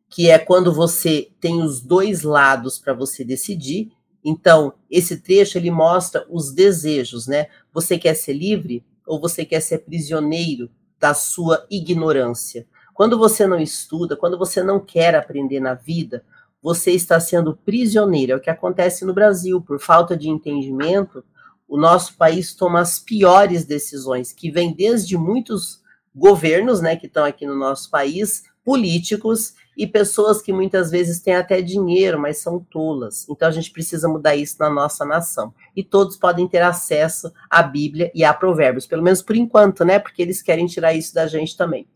que 0.09 0.29
é 0.29 0.39
quando 0.39 0.73
você 0.73 1.31
tem 1.41 1.63
os 1.63 1.81
dois 1.81 2.23
lados 2.23 2.79
para 2.79 2.93
você 2.93 3.25
decidir. 3.25 3.93
Então, 4.25 4.75
esse 4.91 5.19
trecho 5.19 5.57
ele 5.57 5.71
mostra 5.71 6.27
os 6.29 6.53
desejos, 6.53 7.29
né? 7.29 7.47
Você 7.73 7.97
quer 7.97 8.15
ser 8.15 8.33
livre 8.33 8.85
ou 9.07 9.21
você 9.21 9.45
quer 9.45 9.61
ser 9.61 9.79
prisioneiro 9.79 10.69
da 10.99 11.15
sua 11.15 11.67
ignorância. 11.71 12.67
Quando 12.93 13.17
você 13.17 13.47
não 13.47 13.59
estuda, 13.59 14.17
quando 14.17 14.37
você 14.37 14.63
não 14.63 14.79
quer 14.79 15.15
aprender 15.15 15.61
na 15.61 15.75
vida, 15.75 16.25
você 16.63 16.91
está 16.91 17.19
sendo 17.19 17.57
prisioneiro. 17.57 18.33
É 18.33 18.37
o 18.37 18.41
que 18.41 18.51
acontece 18.51 19.05
no 19.05 19.15
Brasil. 19.15 19.61
Por 19.63 19.81
falta 19.81 20.17
de 20.17 20.29
entendimento, 20.29 21.25
o 21.71 21.79
nosso 21.79 22.17
país 22.17 22.53
toma 22.53 22.81
as 22.81 22.99
piores 22.99 23.65
decisões, 23.65 24.33
que 24.33 24.51
vêm 24.51 24.75
desde 24.75 25.17
muitos 25.17 25.81
governos, 26.13 26.81
né, 26.81 26.97
que 26.97 27.07
estão 27.07 27.25
aqui 27.25 27.47
no 27.47 27.55
nosso 27.55 27.89
país, 27.89 28.43
políticos 28.65 29.55
e 29.77 29.87
pessoas 29.87 30.43
que 30.43 30.53
muitas 30.53 30.91
vezes 30.91 31.21
têm 31.21 31.37
até 31.37 31.63
dinheiro, 31.63 32.19
mas 32.19 32.39
são 32.39 32.59
tolas. 32.59 33.25
Então 33.31 33.47
a 33.47 33.53
gente 33.53 33.71
precisa 33.71 34.09
mudar 34.09 34.35
isso 34.35 34.57
na 34.59 34.69
nossa 34.69 35.05
nação. 35.05 35.55
E 35.77 35.85
todos 35.85 36.17
podem 36.17 36.49
ter 36.49 36.61
acesso 36.61 37.33
à 37.49 37.63
Bíblia 37.63 38.11
e 38.15 38.25
a 38.25 38.35
Provérbios, 38.35 38.87
pelo 38.87 39.03
menos 39.03 39.23
por 39.23 39.37
enquanto, 39.37 39.85
né? 39.85 40.01
Porque 40.01 40.21
eles 40.21 40.43
querem 40.43 40.67
tirar 40.67 40.93
isso 40.93 41.15
da 41.15 41.29
gente 41.29 41.57
também. 41.57 41.87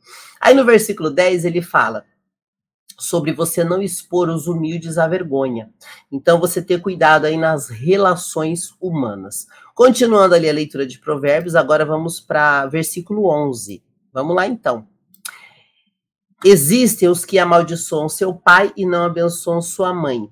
Aí 0.41 0.55
no 0.55 0.65
versículo 0.65 1.11
10 1.11 1.45
ele 1.45 1.61
fala: 1.61 2.05
sobre 2.99 3.33
você 3.33 3.65
não 3.65 3.83
expor 3.83 4.29
os 4.29 4.47
humildes 4.47 4.99
à 4.99 5.07
vergonha. 5.07 5.71
Então, 6.11 6.41
você 6.41 6.63
ter 6.63 6.81
cuidado 6.81 7.25
aí 7.25 7.37
nas 7.37 7.69
relações 7.69 8.75
humanas. 8.81 9.47
Continuando 9.75 10.35
ali 10.35 10.49
a 10.49 10.53
leitura 10.53 10.87
de 10.87 10.99
Provérbios, 10.99 11.55
agora 11.55 11.85
vamos 11.85 12.21
para 12.21 12.67
versículo 12.67 13.27
11. 13.27 13.83
Vamos 14.13 14.37
lá 14.37 14.47
então. 14.47 14.87
Existem 16.45 17.09
os 17.09 17.25
que 17.25 17.39
amaldiçoam 17.39 18.09
seu 18.09 18.35
pai 18.35 18.73
e 18.77 18.85
não 18.85 19.05
abençoam 19.05 19.63
sua 19.63 19.93
mãe. 19.93 20.29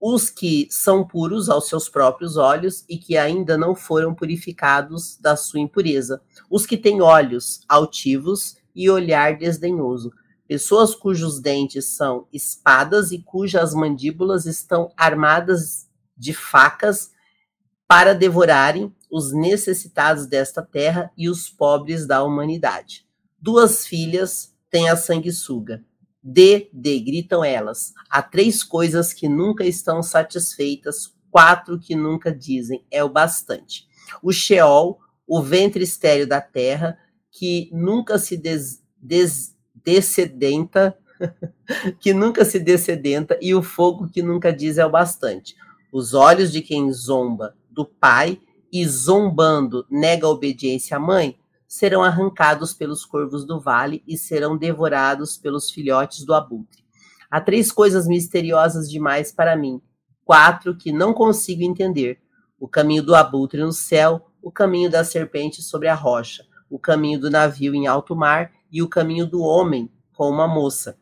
Os 0.00 0.30
que 0.30 0.66
são 0.70 1.06
puros 1.06 1.50
aos 1.50 1.68
seus 1.68 1.88
próprios 1.88 2.36
olhos 2.36 2.84
e 2.88 2.96
que 2.96 3.18
ainda 3.18 3.58
não 3.58 3.74
foram 3.74 4.14
purificados 4.14 5.18
da 5.18 5.36
sua 5.36 5.60
impureza. 5.60 6.22
Os 6.48 6.64
que 6.64 6.78
têm 6.78 7.02
olhos 7.02 7.60
altivos 7.68 8.56
e 8.74 8.88
olhar 8.88 9.36
desdenhoso. 9.36 10.10
Pessoas 10.50 10.96
cujos 10.96 11.38
dentes 11.38 11.84
são 11.84 12.26
espadas 12.32 13.12
e 13.12 13.22
cujas 13.22 13.72
mandíbulas 13.72 14.46
estão 14.46 14.92
armadas 14.96 15.88
de 16.16 16.34
facas 16.34 17.12
para 17.86 18.16
devorarem 18.16 18.92
os 19.08 19.32
necessitados 19.32 20.26
desta 20.26 20.60
terra 20.60 21.12
e 21.16 21.30
os 21.30 21.48
pobres 21.48 22.04
da 22.04 22.24
humanidade. 22.24 23.06
Duas 23.40 23.86
filhas 23.86 24.52
têm 24.68 24.88
a 24.88 24.96
sanguessuga. 24.96 25.84
De, 26.20 26.68
de, 26.72 26.98
gritam 26.98 27.44
elas. 27.44 27.92
Há 28.10 28.20
três 28.20 28.64
coisas 28.64 29.12
que 29.12 29.28
nunca 29.28 29.64
estão 29.64 30.02
satisfeitas, 30.02 31.14
quatro 31.30 31.78
que 31.78 31.94
nunca 31.94 32.34
dizem, 32.34 32.84
é 32.90 33.04
o 33.04 33.08
bastante. 33.08 33.86
O 34.20 34.32
Sheol, 34.32 34.98
o 35.28 35.40
ventre 35.40 35.84
estéreo 35.84 36.26
da 36.26 36.40
terra, 36.40 36.98
que 37.30 37.70
nunca 37.72 38.18
se 38.18 38.36
des, 38.36 38.82
des, 39.00 39.54
descedenta, 39.84 40.96
que 42.00 42.12
nunca 42.12 42.44
se 42.44 42.58
descedenta, 42.58 43.38
e 43.40 43.54
o 43.54 43.62
fogo 43.62 44.08
que 44.08 44.22
nunca 44.22 44.52
diz 44.52 44.78
é 44.78 44.86
o 44.86 44.90
bastante. 44.90 45.54
Os 45.92 46.14
olhos 46.14 46.52
de 46.52 46.62
quem 46.62 46.92
zomba 46.92 47.54
do 47.70 47.84
pai 47.84 48.40
e 48.72 48.86
zombando 48.86 49.84
nega 49.90 50.26
a 50.26 50.30
obediência 50.30 50.96
à 50.96 51.00
mãe, 51.00 51.36
serão 51.66 52.02
arrancados 52.02 52.74
pelos 52.74 53.04
corvos 53.04 53.44
do 53.44 53.60
vale 53.60 54.02
e 54.06 54.16
serão 54.16 54.56
devorados 54.56 55.36
pelos 55.36 55.70
filhotes 55.70 56.24
do 56.24 56.34
abutre. 56.34 56.84
Há 57.30 57.40
três 57.40 57.70
coisas 57.70 58.08
misteriosas 58.08 58.90
demais 58.90 59.30
para 59.30 59.56
mim, 59.56 59.80
quatro 60.24 60.76
que 60.76 60.90
não 60.90 61.14
consigo 61.14 61.62
entender: 61.62 62.20
o 62.58 62.66
caminho 62.66 63.04
do 63.04 63.14
abutre 63.14 63.60
no 63.60 63.72
céu, 63.72 64.26
o 64.42 64.50
caminho 64.50 64.90
da 64.90 65.04
serpente 65.04 65.62
sobre 65.62 65.86
a 65.86 65.94
rocha, 65.94 66.44
o 66.68 66.78
caminho 66.78 67.20
do 67.20 67.30
navio 67.30 67.74
em 67.74 67.86
alto 67.86 68.16
mar 68.16 68.50
e 68.70 68.82
o 68.82 68.88
caminho 68.88 69.26
do 69.26 69.42
homem 69.42 69.90
com 70.14 70.28
uma 70.28 70.46
moça. 70.46 70.98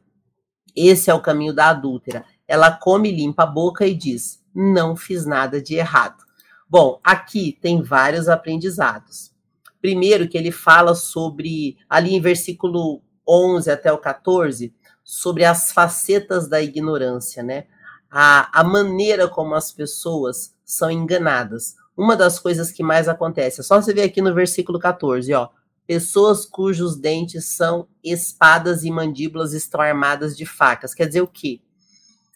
Esse 0.74 1.10
é 1.10 1.14
o 1.14 1.20
caminho 1.20 1.52
da 1.52 1.70
adúltera. 1.70 2.24
Ela 2.46 2.70
come, 2.70 3.10
limpa 3.10 3.42
a 3.42 3.46
boca 3.46 3.86
e 3.86 3.94
diz: 3.94 4.42
Não 4.54 4.94
fiz 4.94 5.26
nada 5.26 5.60
de 5.60 5.74
errado. 5.74 6.22
Bom, 6.68 7.00
aqui 7.02 7.58
tem 7.60 7.82
vários 7.82 8.28
aprendizados. 8.28 9.32
Primeiro, 9.80 10.28
que 10.28 10.36
ele 10.36 10.52
fala 10.52 10.94
sobre, 10.94 11.78
ali 11.88 12.14
em 12.14 12.20
versículo 12.20 13.02
11 13.26 13.70
até 13.70 13.92
o 13.92 13.98
14, 13.98 14.74
sobre 15.04 15.44
as 15.44 15.72
facetas 15.72 16.48
da 16.48 16.60
ignorância, 16.60 17.42
né? 17.42 17.66
A, 18.10 18.60
a 18.60 18.64
maneira 18.64 19.28
como 19.28 19.54
as 19.54 19.72
pessoas 19.72 20.54
são 20.64 20.90
enganadas. 20.90 21.76
Uma 21.96 22.14
das 22.14 22.38
coisas 22.38 22.70
que 22.70 22.82
mais 22.82 23.08
acontece, 23.08 23.60
é 23.60 23.64
só 23.64 23.80
você 23.80 23.92
ver 23.92 24.02
aqui 24.02 24.20
no 24.20 24.34
versículo 24.34 24.78
14, 24.78 25.32
ó. 25.34 25.48
Pessoas 25.88 26.44
cujos 26.44 26.98
dentes 26.98 27.46
são 27.46 27.88
espadas 28.04 28.84
e 28.84 28.90
mandíbulas 28.90 29.54
estão 29.54 29.80
armadas 29.80 30.36
de 30.36 30.44
facas. 30.44 30.92
Quer 30.92 31.06
dizer 31.06 31.22
o 31.22 31.26
quê? 31.26 31.62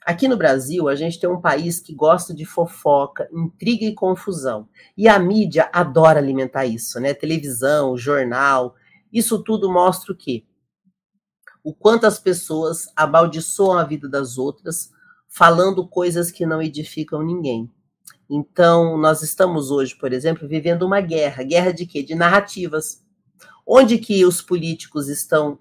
Aqui 0.07 0.27
no 0.27 0.39
Brasil, 0.39 0.89
a 0.89 0.95
gente 0.95 1.21
tem 1.21 1.29
um 1.29 1.39
país 1.39 1.79
que 1.79 1.95
gosta 1.95 2.33
de 2.33 2.47
fofoca, 2.47 3.29
intriga 3.31 3.85
e 3.85 3.95
confusão. 3.95 4.67
E 4.97 5.07
a 5.07 5.19
mídia 5.19 5.69
adora 5.71 6.19
alimentar 6.19 6.65
isso, 6.65 6.99
né? 6.99 7.13
Televisão, 7.13 7.95
jornal. 7.95 8.75
Isso 9.13 9.45
tudo 9.45 9.71
mostra 9.71 10.15
o 10.15 10.17
quê? 10.17 10.47
O 11.63 11.75
quanto 11.75 12.07
as 12.07 12.19
pessoas 12.19 12.87
amaldiçoam 12.97 13.79
a 13.79 13.85
vida 13.85 14.09
das 14.09 14.39
outras, 14.39 14.91
falando 15.29 15.87
coisas 15.87 16.31
que 16.31 16.47
não 16.47 16.63
edificam 16.63 17.23
ninguém. 17.23 17.71
Então, 18.31 18.97
nós 18.97 19.21
estamos 19.21 19.71
hoje, 19.71 19.95
por 19.95 20.11
exemplo, 20.11 20.49
vivendo 20.49 20.85
uma 20.85 21.03
guerra. 21.03 21.43
Guerra 21.43 21.71
de 21.71 21.85
quê? 21.85 22.03
De 22.03 22.15
narrativas. 22.15 23.03
Onde 23.67 23.99
que 23.99 24.25
os 24.25 24.43
políticos 24.43 25.09
estão 25.09 25.59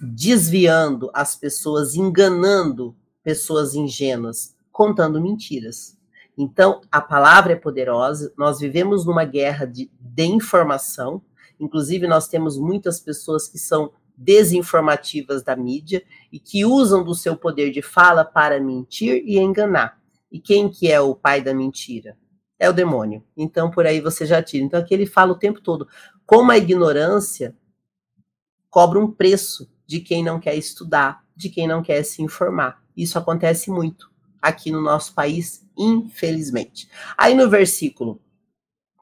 desviando 0.00 1.10
as 1.12 1.36
pessoas, 1.36 1.94
enganando 1.94 2.96
pessoas 3.22 3.74
ingênuas 3.74 4.56
contando 4.70 5.20
mentiras. 5.20 5.98
Então, 6.36 6.80
a 6.90 7.00
palavra 7.00 7.52
é 7.52 7.56
poderosa, 7.56 8.32
nós 8.38 8.60
vivemos 8.60 9.04
numa 9.04 9.24
guerra 9.24 9.66
de, 9.66 9.90
de 10.00 10.24
informação, 10.24 11.20
inclusive 11.58 12.06
nós 12.06 12.28
temos 12.28 12.56
muitas 12.56 13.00
pessoas 13.00 13.48
que 13.48 13.58
são 13.58 13.92
desinformativas 14.16 15.42
da 15.42 15.56
mídia 15.56 16.02
e 16.32 16.38
que 16.38 16.64
usam 16.64 17.02
do 17.04 17.14
seu 17.14 17.36
poder 17.36 17.72
de 17.72 17.82
fala 17.82 18.24
para 18.24 18.60
mentir 18.60 19.22
e 19.26 19.38
enganar. 19.38 20.00
E 20.30 20.38
quem 20.38 20.68
que 20.68 20.90
é 20.90 21.00
o 21.00 21.14
pai 21.14 21.42
da 21.42 21.52
mentira? 21.52 22.16
É 22.58 22.68
o 22.68 22.72
demônio. 22.72 23.22
Então, 23.36 23.70
por 23.70 23.86
aí 23.86 24.00
você 24.00 24.26
já 24.26 24.42
tira. 24.42 24.64
Então, 24.64 24.80
aqui 24.80 24.92
ele 24.92 25.06
fala 25.06 25.32
o 25.32 25.38
tempo 25.38 25.60
todo. 25.60 25.88
Como 26.26 26.50
a 26.50 26.58
ignorância 26.58 27.56
cobra 28.68 28.98
um 28.98 29.10
preço 29.10 29.70
de 29.86 30.00
quem 30.00 30.22
não 30.22 30.38
quer 30.38 30.54
estudar, 30.56 31.24
de 31.34 31.48
quem 31.48 31.66
não 31.66 31.82
quer 31.82 32.02
se 32.02 32.22
informar. 32.22 32.82
Isso 32.96 33.18
acontece 33.18 33.70
muito 33.70 34.10
aqui 34.42 34.70
no 34.70 34.80
nosso 34.80 35.14
país, 35.14 35.66
infelizmente. 35.76 36.88
Aí 37.16 37.34
no 37.34 37.48
versículo 37.48 38.20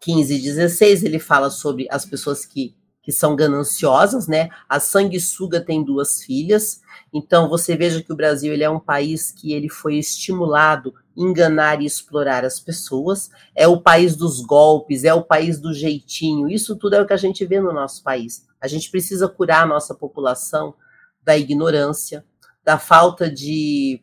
15 0.01 0.35
e 0.35 0.41
16, 0.41 1.03
ele 1.03 1.19
fala 1.19 1.51
sobre 1.51 1.87
as 1.91 2.05
pessoas 2.05 2.45
que, 2.45 2.77
que 3.07 3.13
são 3.13 3.37
gananciosas, 3.37 4.27
né? 4.27 4.49
A 4.69 4.81
sanguessuga 4.81 5.61
tem 5.61 5.85
duas 5.85 6.25
filhas. 6.25 6.81
Então 7.15 7.49
você 7.49 7.77
veja 7.77 8.03
que 8.03 8.13
o 8.13 8.17
Brasil 8.17 8.53
ele 8.53 8.65
é 8.65 8.69
um 8.69 8.81
país 8.81 9.31
que 9.31 9.53
ele 9.53 9.69
foi 9.69 9.95
estimulado 9.97 10.93
enganar 11.17 11.81
e 11.81 11.87
explorar 11.87 12.45
as 12.45 12.59
pessoas. 12.59 13.31
É 13.55 13.69
o 13.69 13.81
país 13.81 14.17
dos 14.17 14.41
golpes, 14.41 15.05
é 15.05 15.15
o 15.15 15.23
país 15.23 15.61
do 15.61 15.73
jeitinho. 15.73 16.49
Isso 16.49 16.75
tudo 16.75 16.97
é 16.97 17.01
o 17.01 17.07
que 17.07 17.13
a 17.13 17.17
gente 17.17 17.47
vê 17.47 17.61
no 17.61 17.73
nosso 17.73 18.03
país. 18.03 18.45
A 18.61 18.67
gente 18.67 18.91
precisa 18.91 19.29
curar 19.29 19.63
a 19.63 19.67
nossa 19.67 19.95
população 19.95 20.75
da 21.23 21.39
ignorância, 21.39 22.25
da 22.65 22.77
falta 22.77 23.31
de 23.31 24.03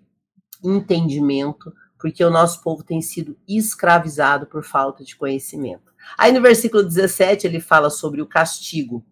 entendimento, 0.63 1.73
porque 1.99 2.23
o 2.23 2.31
nosso 2.31 2.63
povo 2.63 2.83
tem 2.83 3.01
sido 3.01 3.35
escravizado 3.45 4.45
por 4.45 4.63
falta 4.63 5.03
de 5.03 5.17
conhecimento. 5.17 5.92
Aí 6.17 6.31
no 6.31 6.41
versículo 6.41 6.83
17 6.83 7.47
ele 7.47 7.59
fala 7.59 7.89
sobre 7.89 8.21
o 8.21 8.27
castigo 8.27 9.05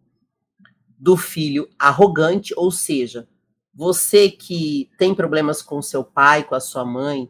do 0.98 1.18
filho 1.18 1.68
arrogante, 1.80 2.54
ou 2.56 2.72
seja, 2.72 3.28
você 3.74 4.30
que 4.30 4.90
tem 4.98 5.16
problemas 5.16 5.62
com 5.62 5.82
seu 5.82 6.04
pai, 6.04 6.44
com 6.44 6.54
a 6.54 6.60
sua 6.60 6.86
mãe, 6.86 7.30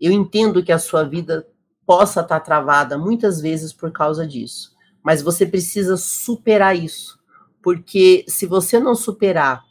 eu 0.00 0.10
entendo 0.10 0.62
que 0.62 0.72
a 0.72 0.78
sua 0.78 1.04
vida 1.04 1.46
possa 1.86 2.20
estar 2.20 2.40
travada 2.40 2.98
muitas 2.98 3.40
vezes 3.40 3.72
por 3.72 3.92
causa 3.92 4.26
disso, 4.26 4.74
mas 5.02 5.22
você 5.22 5.46
precisa 5.46 5.96
superar 5.96 6.76
isso, 6.76 7.18
porque 7.62 8.24
se 8.26 8.44
você 8.44 8.80
não 8.80 8.94
superar 8.94 9.62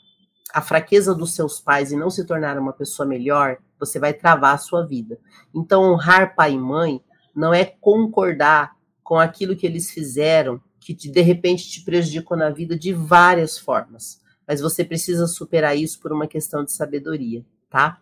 a 0.54 0.62
fraqueza 0.62 1.14
dos 1.14 1.36
seus 1.36 1.60
pais 1.60 1.92
e 1.92 1.98
não 1.98 2.10
se 2.10 2.26
tornar 2.26 2.58
uma 2.58 2.72
pessoa 2.72 3.06
melhor, 3.06 3.58
você 3.78 4.00
vai 4.00 4.14
travar 4.14 4.56
a 4.56 4.58
sua 4.58 4.86
vida. 4.86 5.20
Então, 5.54 5.84
honrar 5.84 6.34
pai 6.34 6.54
e 6.54 6.58
mãe 6.58 7.04
não 7.36 7.54
é 7.54 7.66
concordar 7.66 8.74
com 9.06 9.20
aquilo 9.20 9.56
que 9.56 9.68
eles 9.68 9.92
fizeram, 9.92 10.60
que 10.80 10.96
te, 10.96 11.12
de 11.12 11.22
repente 11.22 11.70
te 11.70 11.86
prejudicou 11.86 12.36
na 12.36 12.50
vida 12.50 12.76
de 12.78 12.92
várias 12.92 13.56
formas. 13.56 14.20
Mas 14.48 14.60
você 14.60 14.84
precisa 14.84 15.28
superar 15.28 15.78
isso 15.78 16.00
por 16.00 16.12
uma 16.12 16.28
questão 16.28 16.66
de 16.66 16.72
sabedoria, 16.72 17.46
tá? 17.70 18.02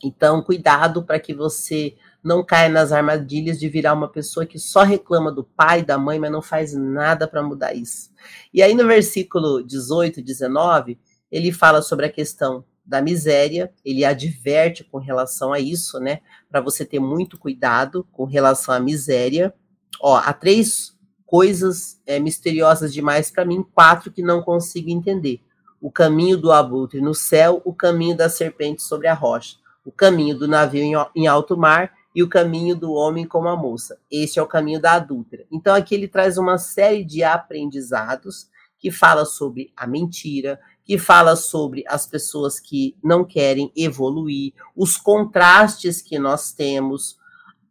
Então, 0.00 0.40
cuidado 0.40 1.02
para 1.02 1.18
que 1.18 1.34
você 1.34 1.96
não 2.22 2.44
caia 2.44 2.68
nas 2.68 2.92
armadilhas 2.92 3.58
de 3.58 3.68
virar 3.68 3.94
uma 3.94 4.08
pessoa 4.08 4.46
que 4.46 4.60
só 4.60 4.84
reclama 4.84 5.32
do 5.32 5.42
pai, 5.42 5.84
da 5.84 5.98
mãe, 5.98 6.20
mas 6.20 6.30
não 6.30 6.40
faz 6.40 6.72
nada 6.72 7.26
para 7.26 7.42
mudar 7.42 7.74
isso. 7.74 8.12
E 8.54 8.62
aí 8.62 8.74
no 8.74 8.86
versículo 8.86 9.60
18, 9.60 10.22
19, 10.22 11.00
ele 11.32 11.50
fala 11.50 11.82
sobre 11.82 12.06
a 12.06 12.12
questão 12.12 12.64
da 12.84 13.02
miséria, 13.02 13.72
ele 13.84 14.04
adverte 14.04 14.84
com 14.84 14.98
relação 14.98 15.52
a 15.52 15.58
isso, 15.58 15.98
né? 15.98 16.20
Para 16.48 16.60
você 16.60 16.84
ter 16.84 17.00
muito 17.00 17.36
cuidado 17.36 18.06
com 18.12 18.24
relação 18.24 18.72
à 18.72 18.78
miséria. 18.78 19.52
Ó, 20.00 20.16
há 20.16 20.32
três 20.32 20.96
coisas 21.26 22.00
é, 22.06 22.18
misteriosas 22.18 22.92
demais 22.92 23.30
para 23.30 23.44
mim, 23.44 23.64
quatro 23.74 24.10
que 24.10 24.22
não 24.22 24.42
consigo 24.42 24.90
entender. 24.90 25.40
O 25.80 25.90
caminho 25.90 26.36
do 26.36 26.52
abutre 26.52 27.00
no 27.00 27.14
céu, 27.14 27.62
o 27.64 27.72
caminho 27.72 28.16
da 28.16 28.28
serpente 28.28 28.82
sobre 28.82 29.08
a 29.08 29.14
rocha, 29.14 29.56
o 29.84 29.90
caminho 29.90 30.38
do 30.38 30.46
navio 30.46 30.82
em, 30.82 30.92
em 31.16 31.26
alto 31.26 31.56
mar 31.56 31.92
e 32.14 32.22
o 32.22 32.28
caminho 32.28 32.76
do 32.76 32.92
homem 32.92 33.26
como 33.26 33.48
a 33.48 33.56
moça. 33.56 33.98
Este 34.10 34.38
é 34.38 34.42
o 34.42 34.46
caminho 34.46 34.80
da 34.80 34.92
adúltera. 34.92 35.46
Então 35.50 35.74
aqui 35.74 35.94
ele 35.94 36.06
traz 36.06 36.36
uma 36.36 36.58
série 36.58 37.04
de 37.04 37.24
aprendizados 37.24 38.48
que 38.78 38.90
fala 38.90 39.24
sobre 39.24 39.72
a 39.76 39.86
mentira, 39.86 40.60
que 40.84 40.98
fala 40.98 41.36
sobre 41.36 41.84
as 41.86 42.06
pessoas 42.06 42.58
que 42.58 42.96
não 43.02 43.24
querem 43.24 43.72
evoluir, 43.76 44.52
os 44.76 44.96
contrastes 44.96 46.02
que 46.02 46.18
nós 46.18 46.52
temos, 46.52 47.16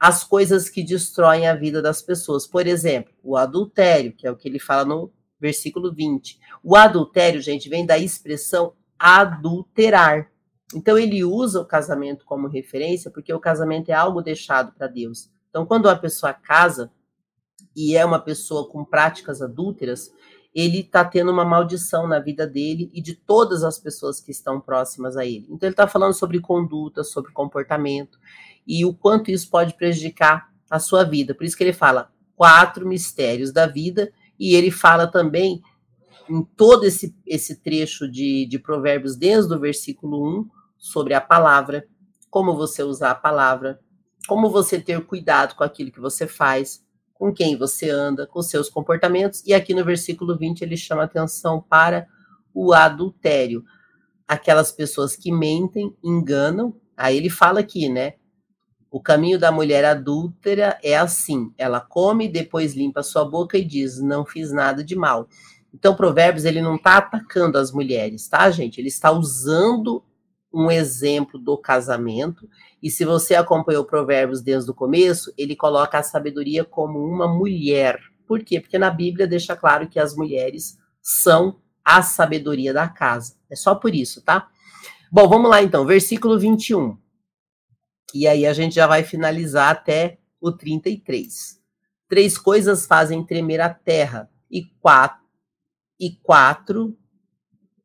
as 0.02 0.24
coisas 0.24 0.68
que 0.68 0.84
destroem 0.84 1.48
a 1.48 1.54
vida 1.54 1.80
das 1.80 2.02
pessoas. 2.02 2.48
Por 2.48 2.66
exemplo, 2.66 3.14
o 3.24 3.38
adultério, 3.38 4.12
que 4.12 4.26
é 4.26 4.32
o 4.32 4.36
que 4.36 4.50
ele 4.50 4.58
fala 4.58 4.84
no 4.84 5.14
versículo 5.40 5.94
20. 5.94 6.40
O 6.64 6.76
adultério, 6.76 7.40
gente, 7.40 7.70
vem 7.70 7.86
da 7.86 8.00
expressão 8.00 8.74
adulterar. 8.98 10.32
Então 10.74 10.98
ele 10.98 11.24
usa 11.24 11.62
o 11.62 11.66
casamento 11.66 12.26
como 12.26 12.48
referência 12.48 13.12
porque 13.12 13.32
o 13.32 13.40
casamento 13.40 13.90
é 13.90 13.94
algo 13.94 14.24
deixado 14.24 14.72
para 14.74 14.88
Deus. 14.88 15.30
Então 15.52 15.68
quando 15.68 15.86
uma 15.86 15.96
pessoa 15.96 16.34
casa 16.34 16.92
e 17.76 17.96
é 17.96 18.04
uma 18.04 18.20
pessoa 18.20 18.68
com 18.68 18.84
práticas 18.84 19.40
adúlteras, 19.40 20.12
ele 20.54 20.80
está 20.80 21.06
tendo 21.06 21.32
uma 21.32 21.46
maldição 21.46 22.08
na 22.08 22.20
vida 22.20 22.48
dele 22.48 22.90
e 22.92 23.02
de 23.02 23.14
todas 23.14 23.64
as 23.64 23.78
pessoas 23.78 24.20
que 24.20 24.32
estão 24.32 24.60
próximas 24.60 25.16
a 25.16 25.26
ele. 25.26 25.46
Então, 25.50 25.68
ele 25.68 25.74
está 25.74 25.88
falando 25.88 26.14
sobre 26.14 26.42
conduta, 26.42 27.06
sobre 27.06 27.32
comportamento 27.32 28.20
e 28.72 28.86
o 28.86 28.94
quanto 28.94 29.30
isso 29.30 29.50
pode 29.50 29.74
prejudicar 29.74 30.50
a 30.70 30.80
sua 30.80 31.04
vida. 31.04 31.36
Por 31.36 31.44
isso 31.44 31.58
que 31.58 31.64
ele 31.66 31.74
fala 31.74 32.10
quatro 32.38 32.88
mistérios 32.88 33.52
da 33.52 33.68
vida, 33.68 34.14
e 34.40 34.56
ele 34.56 34.72
fala 34.72 35.08
também 35.08 35.62
em 36.30 36.42
todo 36.56 36.86
esse, 36.86 37.14
esse 37.28 37.58
trecho 37.58 38.10
de, 38.10 38.46
de 38.46 38.58
Provérbios, 38.58 39.18
desde 39.18 39.54
o 39.54 39.60
versículo 39.60 40.40
1, 40.40 40.50
sobre 40.78 41.14
a 41.14 41.20
palavra, 41.20 41.86
como 42.30 42.56
você 42.56 42.82
usar 42.82 43.12
a 43.12 43.16
palavra, 43.16 43.78
como 44.26 44.50
você 44.50 44.80
ter 44.80 45.06
cuidado 45.06 45.54
com 45.56 45.66
aquilo 45.66 45.92
que 45.92 46.00
você 46.00 46.26
faz, 46.26 46.82
com 47.14 47.34
quem 47.34 47.58
você 47.58 47.90
anda, 47.90 48.26
com 48.26 48.42
seus 48.42 48.70
comportamentos. 48.70 49.44
E 49.46 49.54
aqui 49.54 49.74
no 49.74 49.84
versículo 49.84 50.38
20 50.38 50.62
ele 50.62 50.78
chama 50.78 51.04
atenção 51.04 51.62
para 51.62 52.08
o 52.54 52.72
adultério. 52.72 53.66
Aquelas 54.26 54.72
pessoas 54.72 55.14
que 55.14 55.30
mentem, 55.30 55.94
enganam. 56.02 56.74
Aí 56.96 57.18
ele 57.18 57.30
fala 57.30 57.60
aqui, 57.60 57.90
né? 57.90 58.14
O 58.92 59.00
caminho 59.00 59.40
da 59.40 59.54
mulher 59.54 59.86
adúltera 59.86 60.78
é 60.84 60.98
assim: 60.98 61.54
ela 61.58 61.80
come, 61.80 62.28
depois 62.28 62.76
limpa 62.76 63.02
sua 63.02 63.24
boca 63.24 63.58
e 63.58 63.64
diz: 63.64 64.02
Não 64.02 64.26
fiz 64.26 64.52
nada 64.52 64.84
de 64.84 64.98
mal. 64.98 65.30
Então, 65.74 65.96
Provérbios 65.96 66.44
ele 66.44 66.62
não 66.62 66.76
está 66.76 66.98
atacando 66.98 67.58
as 67.58 67.72
mulheres, 67.72 68.28
tá, 68.28 68.52
gente? 68.52 68.80
Ele 68.82 68.90
está 68.90 69.10
usando 69.10 70.04
um 70.54 70.70
exemplo 70.70 71.40
do 71.40 71.58
casamento. 71.58 72.50
E 72.84 72.92
se 72.92 73.06
você 73.06 73.36
acompanhou 73.36 73.86
Provérbios 73.86 74.42
desde 74.42 74.70
o 74.70 74.74
começo, 74.74 75.32
ele 75.38 75.56
coloca 75.56 75.98
a 75.98 76.04
sabedoria 76.04 76.66
como 76.66 77.00
uma 77.00 77.26
mulher. 77.26 77.98
Por 78.28 78.44
quê? 78.44 78.60
Porque 78.60 78.78
na 78.78 78.90
Bíblia 78.90 79.26
deixa 79.26 79.56
claro 79.56 79.88
que 79.88 80.00
as 80.00 80.14
mulheres 80.14 80.78
são 81.02 81.62
a 81.86 82.02
sabedoria 82.02 82.74
da 82.74 82.90
casa. 82.90 83.36
É 83.50 83.56
só 83.56 83.74
por 83.74 83.96
isso, 83.96 84.22
tá? 84.22 84.50
Bom, 85.10 85.30
vamos 85.30 85.50
lá 85.50 85.64
então, 85.64 85.86
versículo 85.86 86.38
21. 86.38 86.98
E 88.14 88.28
aí 88.28 88.46
a 88.46 88.54
gente 88.54 88.76
já 88.76 88.88
vai 88.88 89.04
finalizar 89.04 89.70
até 89.70 90.20
o 90.40 90.52
33. 90.52 91.62
Três 92.08 92.38
coisas 92.38 92.86
fazem 92.86 93.26
tremer 93.26 93.62
a 93.62 93.74
terra, 93.74 94.30
e 94.50 94.66
quatro, 94.82 95.26
e 96.00 96.12
quatro 96.12 96.98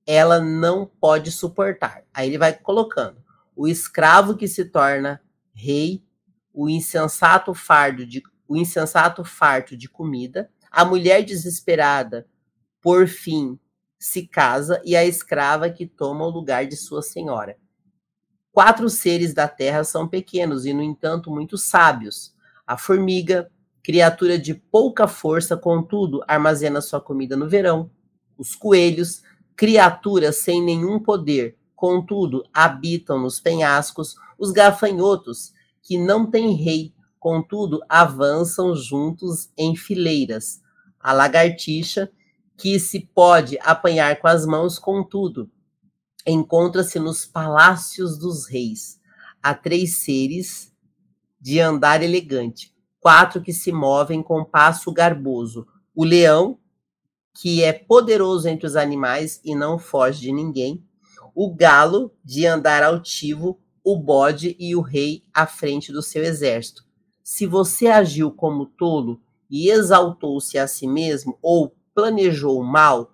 ela 0.06 0.40
não 0.40 0.86
pode 0.86 1.30
suportar. 1.30 2.04
Aí 2.14 2.28
ele 2.28 2.38
vai 2.38 2.52
colocando 2.52 3.22
o 3.54 3.66
escravo 3.66 4.36
que 4.36 4.46
se 4.46 4.64
torna 4.66 5.20
rei, 5.52 6.04
o 6.52 6.68
insensato 6.68 7.54
fardo 7.54 8.06
de 8.06 8.22
o 8.48 8.56
insensato 8.56 9.24
farto 9.24 9.76
de 9.76 9.88
comida, 9.88 10.48
a 10.70 10.84
mulher 10.84 11.24
desesperada 11.24 12.28
por 12.80 13.08
fim 13.08 13.58
se 13.98 14.26
casa 14.26 14.80
e 14.84 14.94
a 14.94 15.04
escrava 15.04 15.68
que 15.68 15.84
toma 15.84 16.24
o 16.24 16.30
lugar 16.30 16.64
de 16.64 16.76
sua 16.76 17.02
senhora. 17.02 17.58
Quatro 18.56 18.88
seres 18.88 19.34
da 19.34 19.46
terra 19.46 19.84
são 19.84 20.08
pequenos 20.08 20.64
e, 20.64 20.72
no 20.72 20.82
entanto, 20.82 21.30
muito 21.30 21.58
sábios. 21.58 22.34
A 22.66 22.78
formiga, 22.78 23.50
criatura 23.82 24.38
de 24.38 24.54
pouca 24.54 25.06
força, 25.06 25.58
contudo, 25.58 26.24
armazena 26.26 26.80
sua 26.80 26.98
comida 26.98 27.36
no 27.36 27.46
verão. 27.46 27.90
Os 28.38 28.54
coelhos, 28.54 29.22
criaturas 29.54 30.36
sem 30.36 30.62
nenhum 30.62 30.98
poder, 30.98 31.58
contudo, 31.74 32.46
habitam 32.50 33.20
nos 33.20 33.38
penhascos, 33.38 34.16
os 34.38 34.52
gafanhotos, 34.52 35.52
que 35.82 35.98
não 35.98 36.24
têm 36.24 36.54
rei, 36.54 36.94
contudo, 37.20 37.82
avançam 37.86 38.74
juntos 38.74 39.50
em 39.54 39.76
fileiras. 39.76 40.62
A 40.98 41.12
lagartixa, 41.12 42.10
que 42.56 42.80
se 42.80 43.00
pode 43.00 43.58
apanhar 43.60 44.18
com 44.18 44.28
as 44.28 44.46
mãos, 44.46 44.78
contudo, 44.78 45.50
encontra-se 46.26 46.98
nos 46.98 47.24
palácios 47.24 48.18
dos 48.18 48.46
reis. 48.46 49.00
Há 49.42 49.54
três 49.54 49.98
seres 49.98 50.72
de 51.40 51.60
andar 51.60 52.02
elegante, 52.02 52.74
quatro 52.98 53.40
que 53.40 53.52
se 53.52 53.70
movem 53.70 54.22
com 54.22 54.44
passo 54.44 54.92
garboso: 54.92 55.66
o 55.94 56.04
leão, 56.04 56.58
que 57.32 57.62
é 57.62 57.72
poderoso 57.72 58.48
entre 58.48 58.66
os 58.66 58.76
animais 58.76 59.40
e 59.44 59.54
não 59.54 59.78
foge 59.78 60.22
de 60.22 60.32
ninguém, 60.32 60.84
o 61.34 61.54
galo, 61.54 62.12
de 62.24 62.46
andar 62.46 62.82
altivo, 62.82 63.60
o 63.84 63.96
bode 63.96 64.56
e 64.58 64.74
o 64.74 64.80
rei 64.80 65.22
à 65.32 65.46
frente 65.46 65.92
do 65.92 66.02
seu 66.02 66.24
exército. 66.24 66.84
Se 67.22 67.46
você 67.46 67.88
agiu 67.88 68.32
como 68.32 68.66
tolo 68.66 69.20
e 69.48 69.68
exaltou-se 69.68 70.58
a 70.58 70.66
si 70.66 70.88
mesmo, 70.88 71.38
ou 71.40 71.76
planejou 71.94 72.62
mal, 72.64 73.12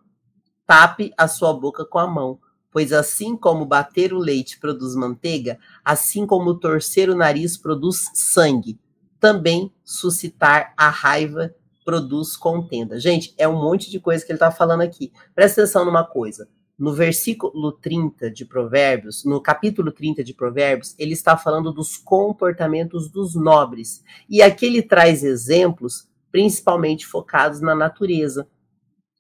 tape 0.66 1.12
a 1.18 1.29
sua 1.29 1.53
boca 1.53 1.85
com 1.85 1.98
a 1.98 2.07
mão, 2.07 2.38
pois 2.73 2.93
assim 2.93 3.37
como 3.37 3.67
bater 3.67 4.13
o 4.13 4.19
leite 4.19 4.59
produz 4.59 4.97
manteiga, 4.97 5.59
assim 5.85 6.27
como 6.27 6.59
torcer 6.59 7.11
o 7.11 7.15
nariz 7.15 7.57
produz 7.57 8.11
sangue, 8.15 8.81
também 9.21 9.71
suscitar 9.85 10.73
a 10.77 10.89
raiva 10.89 11.55
produz 11.85 12.37
contenda. 12.37 12.99
Gente, 12.99 13.35
é 13.37 13.47
um 13.47 13.61
monte 13.61 13.91
de 13.91 14.01
coisa 14.01 14.25
que 14.25 14.33
ele 14.33 14.37
está 14.37 14.51
falando 14.51 14.81
aqui. 14.81 15.13
Presta 15.35 15.61
atenção 15.61 15.85
numa 15.85 16.05
coisa. 16.05 16.49
No 16.79 16.93
versículo 16.95 17.73
30 17.73 18.31
de 18.31 18.45
Provérbios, 18.45 19.25
no 19.25 19.41
capítulo 19.41 19.93
30 19.93 20.25
de 20.25 20.33
Provérbios, 20.33 20.95
ele 20.99 21.13
está 21.13 21.37
falando 21.37 21.73
dos 21.73 21.97
comportamentos 21.97 23.09
dos 23.09 23.35
nobres. 23.35 24.03
E 24.29 24.43
aqui 24.43 24.67
ele 24.67 24.83
traz 24.83 25.23
exemplos 25.23 26.09
principalmente 26.31 27.07
focados 27.07 27.61
na 27.61 27.75
natureza. 27.75 28.49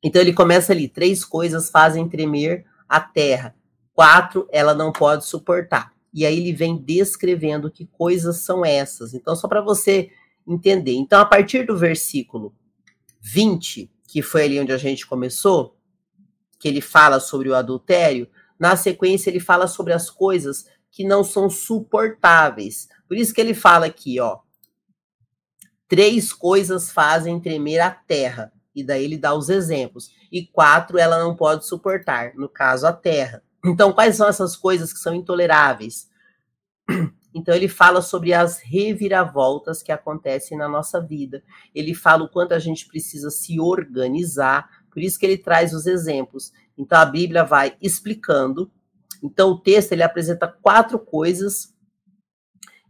Então 0.02 0.20
ele 0.20 0.32
começa 0.32 0.72
ali: 0.72 0.88
três 0.88 1.24
coisas 1.24 1.70
fazem 1.70 2.08
tremer 2.08 2.64
a 2.92 3.00
terra, 3.00 3.56
quatro 3.94 4.46
ela 4.52 4.74
não 4.74 4.92
pode 4.92 5.24
suportar. 5.24 5.94
E 6.12 6.26
aí 6.26 6.38
ele 6.38 6.52
vem 6.52 6.76
descrevendo 6.76 7.70
que 7.70 7.86
coisas 7.86 8.36
são 8.40 8.62
essas. 8.64 9.14
Então, 9.14 9.34
só 9.34 9.48
para 9.48 9.62
você 9.62 10.10
entender. 10.46 10.92
Então, 10.92 11.18
a 11.18 11.24
partir 11.24 11.66
do 11.66 11.74
versículo 11.74 12.54
20, 13.18 13.90
que 14.06 14.20
foi 14.20 14.44
ali 14.44 14.60
onde 14.60 14.72
a 14.72 14.76
gente 14.76 15.06
começou, 15.06 15.74
que 16.58 16.68
ele 16.68 16.82
fala 16.82 17.18
sobre 17.18 17.48
o 17.48 17.54
adultério, 17.54 18.28
na 18.58 18.76
sequência 18.76 19.30
ele 19.30 19.40
fala 19.40 19.66
sobre 19.66 19.94
as 19.94 20.10
coisas 20.10 20.66
que 20.90 21.02
não 21.02 21.24
são 21.24 21.48
suportáveis. 21.48 22.88
Por 23.08 23.16
isso 23.16 23.32
que 23.32 23.40
ele 23.40 23.54
fala 23.54 23.86
aqui, 23.86 24.20
ó. 24.20 24.40
Três 25.88 26.30
coisas 26.30 26.90
fazem 26.90 27.40
tremer 27.40 27.80
a 27.80 27.90
terra. 27.90 28.52
E 28.74 28.82
daí 28.82 29.04
ele 29.04 29.18
dá 29.18 29.34
os 29.34 29.48
exemplos. 29.48 30.10
E 30.30 30.46
quatro 30.46 30.98
ela 30.98 31.18
não 31.18 31.36
pode 31.36 31.66
suportar, 31.66 32.34
no 32.34 32.48
caso 32.48 32.86
a 32.86 32.92
terra. 32.92 33.42
Então, 33.64 33.92
quais 33.92 34.16
são 34.16 34.28
essas 34.28 34.56
coisas 34.56 34.92
que 34.92 34.98
são 34.98 35.14
intoleráveis? 35.14 36.08
Então, 37.34 37.54
ele 37.54 37.66
fala 37.66 38.02
sobre 38.02 38.34
as 38.34 38.58
reviravoltas 38.58 39.82
que 39.82 39.90
acontecem 39.90 40.54
na 40.54 40.68
nossa 40.68 41.00
vida. 41.00 41.42
Ele 41.74 41.94
fala 41.94 42.24
o 42.24 42.28
quanto 42.28 42.52
a 42.52 42.58
gente 42.58 42.86
precisa 42.86 43.30
se 43.30 43.58
organizar. 43.58 44.68
Por 44.90 45.00
isso 45.00 45.18
que 45.18 45.24
ele 45.24 45.38
traz 45.38 45.72
os 45.72 45.86
exemplos. 45.86 46.52
Então, 46.76 46.98
a 46.98 47.06
Bíblia 47.06 47.42
vai 47.42 47.74
explicando. 47.80 48.70
Então, 49.22 49.52
o 49.52 49.58
texto 49.58 49.92
ele 49.92 50.02
apresenta 50.02 50.46
quatro 50.46 50.98
coisas 50.98 51.72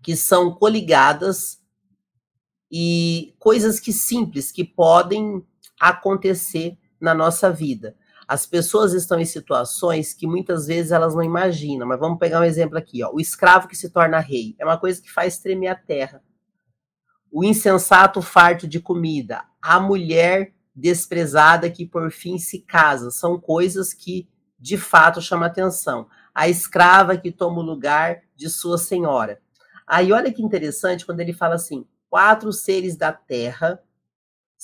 que 0.03 0.17
são 0.17 0.53
coligadas 0.53 1.63
e 2.69 3.37
coisas 3.39 3.79
que 3.79 3.93
simples 3.93 4.51
que 4.51 4.65
podem 4.65 5.47
acontecer 5.83 6.79
na 7.01 7.13
nossa 7.13 7.51
vida. 7.51 7.97
As 8.29 8.47
pessoas 8.47 8.93
estão 8.93 9.19
em 9.19 9.25
situações 9.25 10.15
que 10.15 10.29
muitas 10.29 10.67
vezes 10.69 10.93
elas 10.93 11.13
não 11.13 11.25
imaginam, 11.25 11.89
mas 11.89 11.99
vamos 11.99 12.21
pegar 12.21 12.41
um 12.41 12.45
exemplo 12.45 12.79
aqui, 12.79 13.03
ó. 13.03 13.11
O 13.13 13.21
escravo 13.21 13.67
que 13.67 13.77
se 13.77 13.91
torna 13.91 14.21
rei 14.21 14.55
é 14.61 14.65
uma 14.65 14.79
coisa 14.79 15.03
que 15.03 15.11
faz 15.11 15.39
tremer 15.39 15.67
a 15.67 15.75
terra. 15.75 16.23
O 17.33 17.43
insensato 17.43 18.23
farto 18.23 18.69
de 18.69 18.79
comida, 18.79 19.43
a 19.61 19.81
mulher 19.81 20.55
desprezada 20.75 21.69
que 21.69 21.85
por 21.85 22.13
fim 22.13 22.39
se 22.39 22.61
casa, 22.61 23.11
são 23.11 23.41
coisas 23.41 23.93
que 23.93 24.29
de 24.59 24.79
fato 24.79 25.21
chamam 25.21 25.47
atenção. 25.47 26.07
A 26.33 26.49
escrava 26.49 27.17
que 27.17 27.33
toma 27.33 27.59
o 27.59 27.65
lugar 27.65 28.23
de 28.37 28.49
sua 28.49 28.79
senhora. 28.79 29.41
Aí 29.85 30.13
olha 30.13 30.33
que 30.33 30.43
interessante 30.43 31.05
quando 31.05 31.21
ele 31.21 31.33
fala 31.33 31.57
assim: 31.57 31.85
quatro 32.09 32.53
seres 32.53 32.97
da 32.97 33.13
terra 33.13 33.83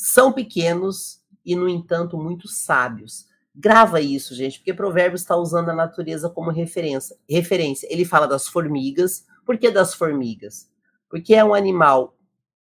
são 0.01 0.33
pequenos 0.33 1.21
e, 1.45 1.57
no 1.57 1.69
entanto, 1.69 2.17
muito 2.17 2.47
sábios. 2.47 3.27
Grava 3.53 4.01
isso, 4.01 4.33
gente, 4.33 4.61
porque 4.61 4.73
Provérbios 4.73 5.23
está 5.23 5.37
usando 5.37 5.71
a 5.71 5.75
natureza 5.75 6.31
como 6.31 6.53
referência. 6.53 7.17
referência. 7.29 7.89
Ele 7.91 8.05
fala 8.05 8.29
das 8.29 8.47
formigas. 8.47 9.27
Por 9.45 9.59
que 9.59 9.73
das 9.73 9.95
formigas? 9.95 10.71
Porque 11.11 11.35
é 11.35 11.45
um 11.45 11.53
animal 11.53 12.17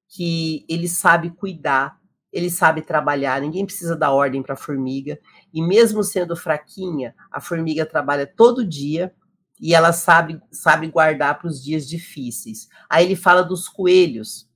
que 0.08 0.64
ele 0.68 0.86
sabe 0.86 1.30
cuidar, 1.30 1.98
ele 2.32 2.48
sabe 2.48 2.82
trabalhar, 2.82 3.40
ninguém 3.40 3.66
precisa 3.66 3.96
dar 3.96 4.12
ordem 4.12 4.40
para 4.40 4.54
a 4.54 4.56
formiga. 4.56 5.18
E 5.52 5.60
mesmo 5.60 6.04
sendo 6.04 6.36
fraquinha, 6.36 7.16
a 7.32 7.40
formiga 7.40 7.84
trabalha 7.84 8.28
todo 8.28 8.64
dia 8.64 9.12
e 9.60 9.74
ela 9.74 9.92
sabe, 9.92 10.40
sabe 10.52 10.86
guardar 10.86 11.36
para 11.40 11.48
os 11.48 11.60
dias 11.60 11.88
difíceis. 11.88 12.68
Aí 12.88 13.04
ele 13.04 13.16
fala 13.16 13.42
dos 13.42 13.68
coelhos, 13.68 14.48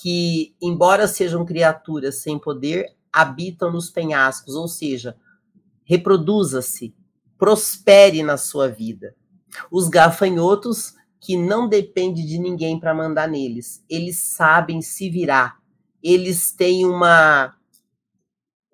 que, 0.00 0.54
embora 0.60 1.08
sejam 1.08 1.44
criaturas 1.44 2.22
sem 2.22 2.38
poder, 2.38 2.94
habitam 3.12 3.72
nos 3.72 3.90
penhascos, 3.90 4.54
ou 4.54 4.68
seja, 4.68 5.16
reproduza-se, 5.84 6.94
prospere 7.36 8.22
na 8.22 8.36
sua 8.36 8.68
vida. 8.68 9.14
Os 9.70 9.88
gafanhotos 9.88 10.94
que 11.20 11.36
não 11.36 11.68
depende 11.68 12.24
de 12.24 12.38
ninguém 12.38 12.78
para 12.78 12.94
mandar 12.94 13.28
neles. 13.28 13.84
Eles 13.88 14.18
sabem 14.18 14.80
se 14.80 15.10
virar. 15.10 15.58
Eles 16.02 16.52
têm 16.52 16.86
uma 16.86 17.54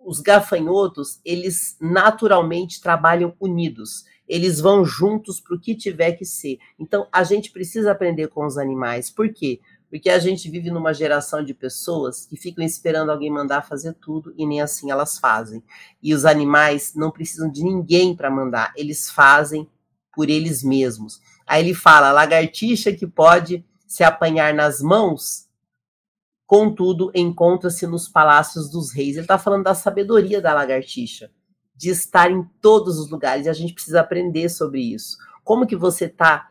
os 0.07 0.21
gafanhotos, 0.21 1.19
eles 1.25 1.79
naturalmente 1.81 2.79
trabalham 2.79 3.35
unidos. 3.41 4.05
Eles 4.29 4.61
vão 4.61 4.85
juntos 4.85 5.41
para 5.41 5.57
o 5.57 5.61
que 5.61 5.75
tiver 5.75 6.13
que 6.13 6.27
ser. 6.27 6.59
Então, 6.79 7.09
a 7.11 7.25
gente 7.25 7.51
precisa 7.51 7.93
aprender 7.93 8.29
com 8.29 8.45
os 8.45 8.59
animais. 8.59 9.11
Por 9.11 9.33
quê? 9.33 9.61
Porque 9.95 10.11
a 10.11 10.19
gente 10.19 10.51
vive 10.51 10.73
numa 10.73 10.93
geração 10.93 11.45
de 11.45 11.55
pessoas 11.55 12.27
que 12.27 12.37
ficam 12.37 12.65
esperando 12.65 13.13
alguém 13.13 13.31
mandar 13.31 13.63
fazer 13.63 13.93
tudo 13.95 14.35
e 14.37 14.45
nem 14.45 14.61
assim 14.61 14.91
elas 14.91 15.21
fazem. 15.21 15.63
E 16.03 16.13
os 16.13 16.25
animais 16.25 16.95
não 16.97 17.13
precisam 17.13 17.49
de 17.49 17.63
ninguém 17.63 18.13
para 18.13 18.29
mandar, 18.29 18.73
eles 18.77 19.09
fazem 19.09 19.71
por 20.13 20.29
eles 20.29 20.65
mesmos. 20.65 21.21
Aí 21.47 21.63
ele 21.63 21.75
fala: 21.75 22.11
lagartixa 22.11 22.93
que 22.93 23.07
pode 23.07 23.65
se 23.87 24.03
apanhar 24.03 24.53
nas 24.53 24.81
mãos 24.83 25.49
contudo, 26.45 27.13
encontra-se 27.15 27.87
nos 27.87 28.09
palácios 28.09 28.69
dos 28.69 28.93
reis. 28.93 29.15
Ele 29.15 29.21
está 29.21 29.39
falando 29.39 29.63
da 29.63 29.77
sabedoria 29.77 30.43
da 30.43 30.53
lagartixa, 30.53 31.31
de 31.73 31.91
estar 31.91 32.33
em 32.33 32.43
todos 32.61 32.99
os 32.99 33.09
lugares, 33.09 33.47
e 33.47 33.49
a 33.49 33.53
gente 33.53 33.73
precisa 33.73 34.01
aprender 34.01 34.49
sobre 34.49 34.81
isso. 34.81 35.17
Como 35.45 35.69
que 35.69 35.77
você 35.77 36.07
está 36.07 36.49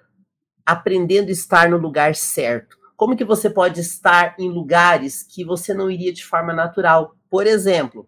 aprendendo 0.66 1.28
a 1.28 1.34
estar 1.34 1.70
no 1.70 1.76
lugar 1.76 2.16
certo? 2.16 2.82
Como 2.96 3.16
que 3.16 3.26
você 3.26 3.50
pode 3.50 3.82
estar 3.82 4.36
em 4.40 4.50
lugares 4.50 5.24
que 5.24 5.44
você 5.44 5.74
não 5.74 5.90
iria 5.90 6.14
de 6.14 6.26
forma 6.26 6.54
natural? 6.54 7.16
Por 7.30 7.48
exemplo, 7.48 8.08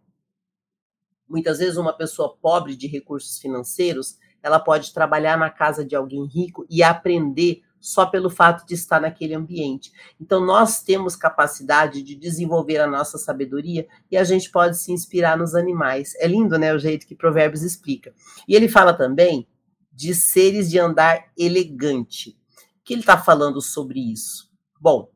muitas 1.27 1.57
vezes 1.57 1.77
uma 1.77 1.93
pessoa 1.93 2.37
pobre 2.41 2.75
de 2.75 2.87
recursos 2.87 3.39
financeiros, 3.39 4.17
ela 4.43 4.59
pode 4.59 4.93
trabalhar 4.93 5.37
na 5.37 5.49
casa 5.49 5.83
de 5.83 5.95
alguém 5.95 6.25
rico 6.27 6.65
e 6.69 6.83
aprender 6.83 7.63
só 7.85 8.05
pelo 8.05 8.31
fato 8.31 8.65
de 8.65 8.73
estar 8.73 8.99
naquele 8.99 9.35
ambiente. 9.35 9.91
Então, 10.19 10.43
nós 10.43 10.81
temos 10.81 11.15
capacidade 11.15 12.01
de 12.01 12.15
desenvolver 12.15 12.79
a 12.79 12.87
nossa 12.87 13.17
sabedoria 13.17 13.87
e 14.09 14.17
a 14.17 14.23
gente 14.23 14.49
pode 14.49 14.77
se 14.77 14.91
inspirar 14.91 15.37
nos 15.37 15.53
animais. 15.53 16.15
É 16.15 16.27
lindo, 16.27 16.57
né, 16.57 16.73
o 16.73 16.79
jeito 16.79 17.05
que 17.05 17.15
Provérbios 17.15 17.61
explica. 17.61 18.11
E 18.47 18.55
ele 18.55 18.67
fala 18.67 18.91
também 18.91 19.47
de 19.91 20.15
seres 20.15 20.69
de 20.69 20.79
andar 20.79 21.31
elegante. 21.37 22.31
O 22.79 22.83
que 22.83 22.93
ele 22.93 23.01
está 23.01 23.17
falando 23.17 23.61
sobre 23.61 23.99
isso? 23.99 24.44
Bom, 24.79 25.09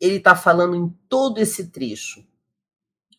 ele 0.00 0.16
está 0.16 0.34
falando 0.36 0.74
em 0.74 0.88
todo 1.08 1.38
esse 1.38 1.70
trecho 1.70 2.26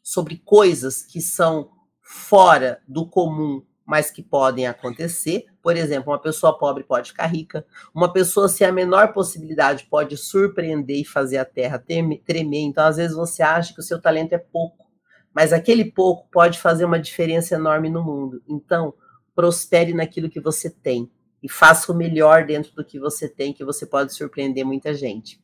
sobre 0.01 0.37
coisas 0.37 1.01
que 1.01 1.21
são 1.21 1.71
fora 2.01 2.81
do 2.87 3.07
comum 3.07 3.65
mas 3.85 4.09
que 4.09 4.23
podem 4.23 4.65
acontecer. 4.65 5.45
Por 5.61 5.77
exemplo, 5.77 6.11
uma 6.11 6.19
pessoa 6.19 6.57
pobre 6.57 6.83
pode 6.83 7.11
ficar 7.11 7.27
rica, 7.27 7.65
uma 7.93 8.11
pessoa 8.11 8.49
sem 8.49 8.65
a 8.65 8.71
menor 8.71 9.13
possibilidade 9.13 9.85
pode 9.85 10.17
surpreender 10.17 11.01
e 11.01 11.05
fazer 11.05 11.37
a 11.37 11.45
terra 11.45 11.77
tremer. 11.77 12.61
Então, 12.61 12.85
às 12.85 12.97
vezes, 12.97 13.15
você 13.15 13.43
acha 13.43 13.73
que 13.73 13.79
o 13.79 13.83
seu 13.83 14.01
talento 14.01 14.33
é 14.33 14.37
pouco, 14.37 14.89
mas 15.33 15.53
aquele 15.53 15.85
pouco 15.85 16.27
pode 16.31 16.59
fazer 16.59 16.85
uma 16.85 16.99
diferença 16.99 17.55
enorme 17.55 17.89
no 17.89 18.03
mundo. 18.03 18.41
Então, 18.47 18.93
prospere 19.35 19.93
naquilo 19.93 20.29
que 20.29 20.39
você 20.39 20.69
tem 20.69 21.11
e 21.41 21.49
faça 21.49 21.91
o 21.91 21.95
melhor 21.95 22.45
dentro 22.45 22.73
do 22.73 22.83
que 22.83 22.99
você 22.99 23.27
tem, 23.29 23.53
que 23.53 23.63
você 23.63 23.85
pode 23.85 24.13
surpreender 24.13 24.65
muita 24.65 24.93
gente. 24.93 25.39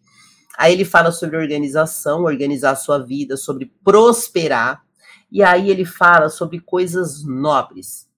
Aí 0.58 0.74
ele 0.74 0.86
fala 0.86 1.12
sobre 1.12 1.38
organização, 1.38 2.24
organizar 2.24 2.72
a 2.72 2.76
sua 2.76 3.00
vida, 3.00 3.38
sobre 3.38 3.72
prosperar. 3.84 4.84
E 5.32 5.42
aí 5.42 5.70
ele 5.70 5.86
fala 5.86 6.30
sobre 6.30 6.60
coisas 6.60 7.24
nobres 7.24 8.12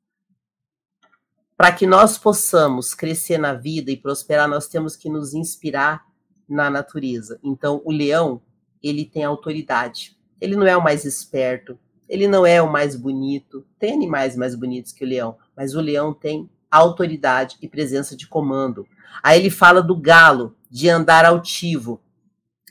para 1.64 1.72
que 1.72 1.86
nós 1.86 2.18
possamos 2.18 2.94
crescer 2.94 3.38
na 3.38 3.54
vida 3.54 3.92
e 3.92 3.96
prosperar, 3.96 4.50
nós 4.50 4.68
temos 4.68 4.96
que 4.96 5.10
nos 5.10 5.34
inspirar 5.34 6.04
na 6.50 6.70
natureza. 6.70 7.40
Então, 7.44 7.82
o 7.86 7.92
leão, 7.92 8.42
ele 8.82 9.06
tem 9.06 9.24
autoridade. 9.24 10.18
Ele 10.42 10.56
não 10.56 10.66
é 10.66 10.76
o 10.76 10.84
mais 10.84 11.06
esperto, 11.06 11.80
ele 12.10 12.28
não 12.28 12.46
é 12.46 12.62
o 12.62 12.70
mais 12.70 12.96
bonito. 12.96 13.66
Tem 13.80 13.94
animais 13.94 14.36
mais 14.36 14.56
bonitos 14.56 14.92
que 14.92 15.06
o 15.06 15.08
leão, 15.08 15.38
mas 15.56 15.74
o 15.74 15.80
leão 15.80 16.14
tem 16.14 16.50
autoridade 16.78 17.58
e 17.62 17.68
presença 17.68 18.16
de 18.16 18.28
comando. 18.28 18.88
Aí 19.22 19.40
ele 19.40 19.50
fala 19.50 19.82
do 19.82 19.96
galo, 19.96 20.56
de 20.70 20.90
andar 20.90 21.26
altivo, 21.26 22.02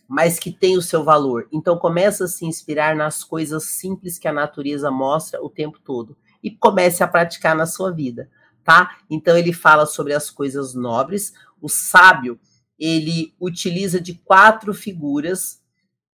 mas 0.09 0.38
que 0.38 0.51
tem 0.51 0.77
o 0.77 0.83
seu 0.83 1.05
valor. 1.05 1.49
Então 1.53 1.79
começa 1.79 2.25
a 2.25 2.29
se 2.29 2.45
inspirar 2.45 2.97
nas 2.97 3.23
coisas 3.23 3.65
simples 3.65 4.19
que 4.19 4.29
a 4.29 4.33
natureza 4.33 4.91
mostra 4.91 5.43
o 5.43 5.49
tempo 5.49 5.79
todo 5.79 6.17
e 6.43 6.51
comece 6.51 7.03
a 7.03 7.09
praticar 7.09 7.55
na 7.55 7.67
sua 7.67 7.93
vida 7.93 8.29
tá? 8.65 8.99
Então 9.11 9.37
ele 9.37 9.53
fala 9.53 9.87
sobre 9.87 10.15
as 10.15 10.31
coisas 10.31 10.75
nobres. 10.75 11.33
O 11.61 11.69
sábio, 11.69 12.38
ele 12.79 13.35
utiliza 13.41 14.01
de 14.01 14.15
quatro 14.15 14.73
figuras 14.75 15.61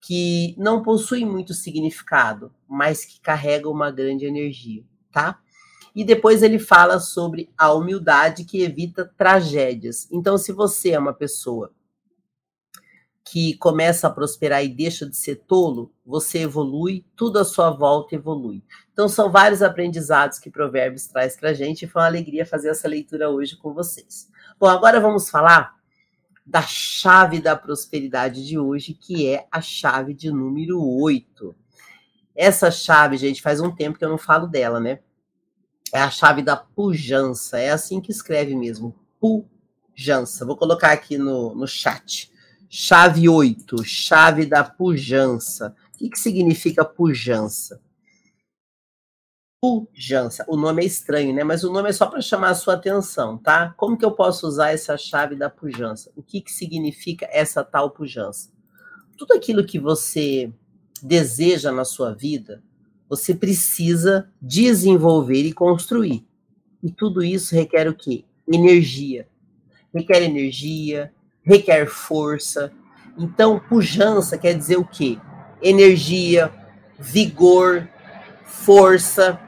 que 0.00 0.54
não 0.58 0.82
possuem 0.82 1.26
muito 1.26 1.52
significado, 1.54 2.52
mas 2.68 3.04
que 3.04 3.20
carregam 3.20 3.72
uma 3.72 3.90
grande 3.90 4.24
energia, 4.24 4.84
tá? 5.10 5.40
E 5.94 6.04
depois 6.04 6.42
ele 6.42 6.58
fala 6.58 7.00
sobre 7.00 7.50
a 7.56 7.72
humildade 7.72 8.44
que 8.44 8.62
evita 8.62 9.10
tragédias. 9.16 10.08
Então, 10.10 10.38
se 10.38 10.52
você 10.52 10.90
é 10.90 10.98
uma 10.98 11.12
pessoa 11.12 11.72
que 13.30 13.54
começa 13.58 14.06
a 14.06 14.10
prosperar 14.10 14.64
e 14.64 14.68
deixa 14.68 15.06
de 15.06 15.14
ser 15.14 15.36
tolo, 15.46 15.92
você 16.04 16.40
evolui, 16.40 17.04
tudo 17.14 17.38
à 17.38 17.44
sua 17.44 17.70
volta 17.70 18.14
evolui. 18.14 18.64
Então, 18.92 19.08
são 19.08 19.30
vários 19.30 19.62
aprendizados 19.62 20.38
que 20.38 20.50
Provérbios 20.50 21.06
traz 21.08 21.36
para 21.36 21.50
a 21.50 21.54
gente 21.54 21.84
e 21.84 21.88
foi 21.88 22.00
uma 22.00 22.08
alegria 22.08 22.46
fazer 22.46 22.70
essa 22.70 22.88
leitura 22.88 23.28
hoje 23.28 23.56
com 23.56 23.74
vocês. 23.74 24.30
Bom, 24.58 24.66
agora 24.66 24.98
vamos 24.98 25.28
falar 25.28 25.78
da 26.44 26.62
chave 26.62 27.40
da 27.40 27.54
prosperidade 27.54 28.46
de 28.46 28.58
hoje, 28.58 28.94
que 28.94 29.28
é 29.28 29.46
a 29.52 29.60
chave 29.60 30.14
de 30.14 30.30
número 30.30 30.82
8. 30.82 31.54
Essa 32.34 32.70
chave, 32.70 33.18
gente, 33.18 33.42
faz 33.42 33.60
um 33.60 33.70
tempo 33.70 33.98
que 33.98 34.04
eu 34.04 34.08
não 34.08 34.16
falo 34.16 34.46
dela, 34.46 34.80
né? 34.80 35.00
É 35.92 36.00
a 36.00 36.10
chave 36.10 36.42
da 36.42 36.56
pujança, 36.56 37.58
é 37.58 37.70
assim 37.70 38.00
que 38.00 38.10
escreve 38.10 38.54
mesmo, 38.54 38.94
pujança. 39.20 40.44
Vou 40.44 40.56
colocar 40.56 40.92
aqui 40.92 41.16
no, 41.16 41.54
no 41.54 41.66
chat. 41.66 42.30
Chave 42.68 43.28
8, 43.28 43.82
chave 43.84 44.44
da 44.44 44.62
pujança. 44.62 45.74
O 45.94 45.98
que, 45.98 46.10
que 46.10 46.18
significa 46.20 46.84
pujança? 46.84 47.80
Pujança. 49.60 50.44
O 50.46 50.56
nome 50.56 50.82
é 50.82 50.86
estranho, 50.86 51.34
né? 51.34 51.42
Mas 51.42 51.64
o 51.64 51.72
nome 51.72 51.88
é 51.88 51.92
só 51.92 52.06
para 52.06 52.20
chamar 52.20 52.50
a 52.50 52.54
sua 52.54 52.74
atenção, 52.74 53.38
tá? 53.38 53.72
Como 53.76 53.96
que 53.96 54.04
eu 54.04 54.12
posso 54.12 54.46
usar 54.46 54.70
essa 54.70 54.96
chave 54.98 55.34
da 55.34 55.48
pujança? 55.48 56.12
O 56.14 56.22
que, 56.22 56.42
que 56.42 56.52
significa 56.52 57.26
essa 57.32 57.64
tal 57.64 57.90
pujança? 57.90 58.52
Tudo 59.16 59.32
aquilo 59.32 59.64
que 59.64 59.78
você 59.78 60.52
deseja 61.02 61.72
na 61.72 61.84
sua 61.84 62.14
vida, 62.14 62.62
você 63.08 63.34
precisa 63.34 64.30
desenvolver 64.40 65.42
e 65.42 65.52
construir. 65.52 66.26
E 66.82 66.90
tudo 66.90 67.22
isso 67.22 67.54
requer 67.54 67.88
o 67.88 67.94
quê? 67.94 68.24
Energia. 68.46 69.26
Requer 69.94 70.22
energia, 70.22 71.12
requer 71.42 71.86
força. 71.86 72.72
Então, 73.16 73.58
pujança 73.58 74.36
quer 74.36 74.54
dizer 74.54 74.76
o 74.76 74.84
quê? 74.84 75.18
Energia, 75.60 76.52
vigor, 76.98 77.88
força. 78.44 79.40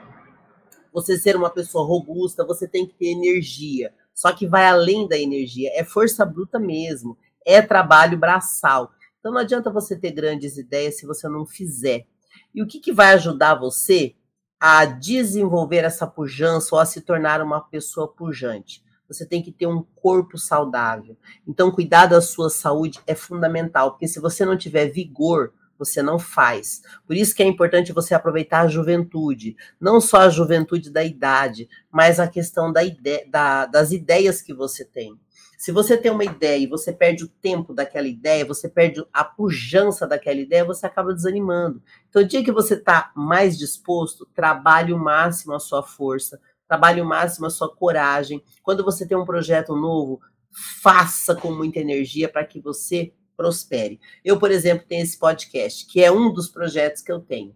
Você 0.92 1.18
ser 1.18 1.36
uma 1.36 1.50
pessoa 1.50 1.86
robusta, 1.86 2.44
você 2.44 2.66
tem 2.66 2.86
que 2.86 2.94
ter 2.94 3.12
energia. 3.12 3.92
Só 4.14 4.32
que 4.32 4.46
vai 4.46 4.66
além 4.66 5.06
da 5.06 5.16
energia, 5.18 5.70
é 5.74 5.84
força 5.84 6.26
bruta 6.26 6.58
mesmo, 6.58 7.16
é 7.46 7.62
trabalho 7.62 8.18
braçal. 8.18 8.92
Então 9.18 9.32
não 9.32 9.40
adianta 9.40 9.70
você 9.70 9.96
ter 9.96 10.10
grandes 10.10 10.58
ideias 10.58 10.98
se 10.98 11.06
você 11.06 11.28
não 11.28 11.46
fizer. 11.46 12.06
E 12.54 12.62
o 12.62 12.66
que, 12.66 12.80
que 12.80 12.92
vai 12.92 13.14
ajudar 13.14 13.54
você 13.54 14.14
a 14.58 14.84
desenvolver 14.84 15.84
essa 15.84 16.06
pujança 16.06 16.74
ou 16.74 16.80
a 16.80 16.86
se 16.86 17.00
tornar 17.00 17.40
uma 17.40 17.60
pessoa 17.60 18.08
pujante? 18.08 18.84
você 19.10 19.26
tem 19.26 19.42
que 19.42 19.50
ter 19.50 19.66
um 19.66 19.84
corpo 19.96 20.38
saudável. 20.38 21.16
Então, 21.46 21.72
cuidar 21.72 22.06
da 22.06 22.20
sua 22.20 22.48
saúde 22.48 23.00
é 23.06 23.14
fundamental, 23.14 23.90
porque 23.90 24.06
se 24.06 24.20
você 24.20 24.44
não 24.44 24.56
tiver 24.56 24.86
vigor, 24.86 25.52
você 25.76 26.00
não 26.02 26.18
faz. 26.18 26.82
Por 27.06 27.16
isso 27.16 27.34
que 27.34 27.42
é 27.42 27.46
importante 27.46 27.92
você 27.92 28.14
aproveitar 28.14 28.60
a 28.60 28.68
juventude, 28.68 29.56
não 29.80 30.00
só 30.00 30.18
a 30.18 30.28
juventude 30.28 30.90
da 30.90 31.02
idade, 31.02 31.68
mas 31.90 32.20
a 32.20 32.28
questão 32.28 32.70
da 32.70 32.84
ide 32.84 33.24
da, 33.24 33.66
das 33.66 33.90
ideias 33.90 34.40
que 34.40 34.54
você 34.54 34.84
tem. 34.84 35.18
Se 35.60 35.72
você 35.72 35.94
tem 35.94 36.10
uma 36.10 36.24
ideia 36.24 36.56
e 36.56 36.66
você 36.66 36.90
perde 36.90 37.22
o 37.22 37.28
tempo 37.28 37.74
daquela 37.74 38.08
ideia, 38.08 38.46
você 38.46 38.66
perde 38.66 39.04
a 39.12 39.22
pujança 39.22 40.06
daquela 40.06 40.40
ideia, 40.40 40.64
você 40.64 40.86
acaba 40.86 41.12
desanimando. 41.12 41.82
Então, 42.08 42.22
o 42.22 42.26
dia 42.26 42.42
que 42.42 42.50
você 42.50 42.72
está 42.72 43.12
mais 43.14 43.58
disposto, 43.58 44.26
trabalhe 44.34 44.90
o 44.90 44.98
máximo 44.98 45.52
a 45.52 45.60
sua 45.60 45.82
força, 45.82 46.40
trabalhe 46.66 47.02
o 47.02 47.04
máximo 47.04 47.44
a 47.44 47.50
sua 47.50 47.68
coragem. 47.68 48.42
Quando 48.62 48.82
você 48.82 49.06
tem 49.06 49.18
um 49.18 49.26
projeto 49.26 49.76
novo, 49.76 50.22
faça 50.50 51.34
com 51.34 51.52
muita 51.52 51.78
energia 51.78 52.26
para 52.26 52.46
que 52.46 52.58
você 52.58 53.12
prospere. 53.36 54.00
Eu, 54.24 54.38
por 54.38 54.50
exemplo, 54.50 54.86
tenho 54.88 55.02
esse 55.02 55.18
podcast, 55.18 55.84
que 55.84 56.02
é 56.02 56.10
um 56.10 56.32
dos 56.32 56.48
projetos 56.48 57.02
que 57.02 57.12
eu 57.12 57.20
tenho. 57.20 57.54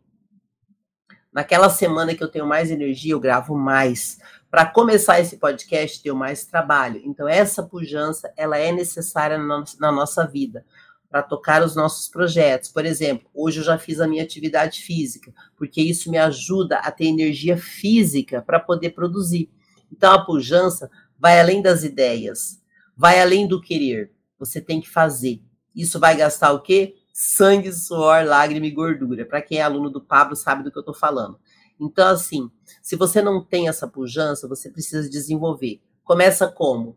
Naquela 1.32 1.70
semana 1.70 2.14
que 2.14 2.22
eu 2.22 2.28
tenho 2.28 2.46
mais 2.46 2.70
energia, 2.70 3.14
eu 3.14 3.18
gravo 3.18 3.56
mais 3.56 4.18
Para 4.54 4.66
começar 4.66 5.18
esse 5.18 5.36
podcast, 5.36 6.00
deu 6.00 6.14
mais 6.14 6.46
trabalho. 6.46 7.02
Então, 7.04 7.28
essa 7.28 7.60
pujança, 7.60 8.32
ela 8.36 8.56
é 8.56 8.70
necessária 8.70 9.36
na, 9.36 9.90
nossa 9.90 10.24
vida 10.24 10.64
para 11.10 11.24
tocar 11.24 11.60
os 11.64 11.74
nossos 11.74 12.06
projetos. 12.06 12.70
Por 12.70 12.86
exemplo, 12.86 13.28
hoje 13.34 13.58
eu 13.58 13.64
já 13.64 13.76
fiz 13.76 14.00
a 14.00 14.06
minha 14.06 14.22
atividade 14.22 14.80
física, 14.82 15.34
porque 15.56 15.82
isso 15.82 16.08
me 16.08 16.18
ajuda 16.18 16.78
a 16.78 16.92
ter 16.92 17.06
energia 17.06 17.56
física 17.56 18.42
para 18.42 18.60
poder 18.60 18.90
produzir. 18.90 19.50
Então, 19.92 20.12
a 20.12 20.24
pujança 20.24 20.88
vai 21.18 21.40
além 21.40 21.60
das 21.60 21.82
ideias, 21.82 22.62
vai 22.96 23.20
além 23.20 23.48
do 23.48 23.60
querer. 23.60 24.12
Você 24.38 24.60
tem 24.60 24.80
que 24.80 24.88
fazer. 24.88 25.42
Isso 25.74 25.98
vai 25.98 26.16
gastar 26.16 26.52
o 26.52 26.60
quê? 26.60 26.94
Sangue, 27.12 27.72
suor, 27.72 28.24
lágrima 28.24 28.66
e 28.66 28.70
gordura. 28.70 29.26
Para 29.26 29.42
quem 29.42 29.58
é 29.58 29.62
aluno 29.62 29.90
do 29.90 30.00
Pablo 30.00 30.36
sabe 30.36 30.62
do 30.62 30.70
que 30.70 30.78
eu 30.78 30.82
estou 30.82 30.94
falando. 30.94 31.40
Então, 31.84 32.08
assim, 32.08 32.50
se 32.82 32.96
você 32.96 33.20
não 33.20 33.44
tem 33.44 33.68
essa 33.68 33.86
pujança, 33.86 34.48
você 34.48 34.70
precisa 34.70 35.08
desenvolver. 35.08 35.82
Começa 36.02 36.48
como? 36.48 36.96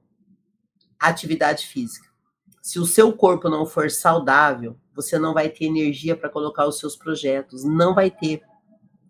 Atividade 0.97 1.67
física. 1.67 2.08
Se 2.62 2.80
o 2.80 2.86
seu 2.86 3.12
corpo 3.12 3.50
não 3.50 3.65
for 3.65 3.91
saudável, 3.91 4.78
você 4.95 5.19
não 5.19 5.34
vai 5.34 5.50
ter 5.50 5.65
energia 5.65 6.15
para 6.15 6.30
colocar 6.30 6.65
os 6.65 6.80
seus 6.80 6.95
projetos. 6.95 7.65
Não 7.65 7.93
vai 7.93 8.10
ter. 8.10 8.41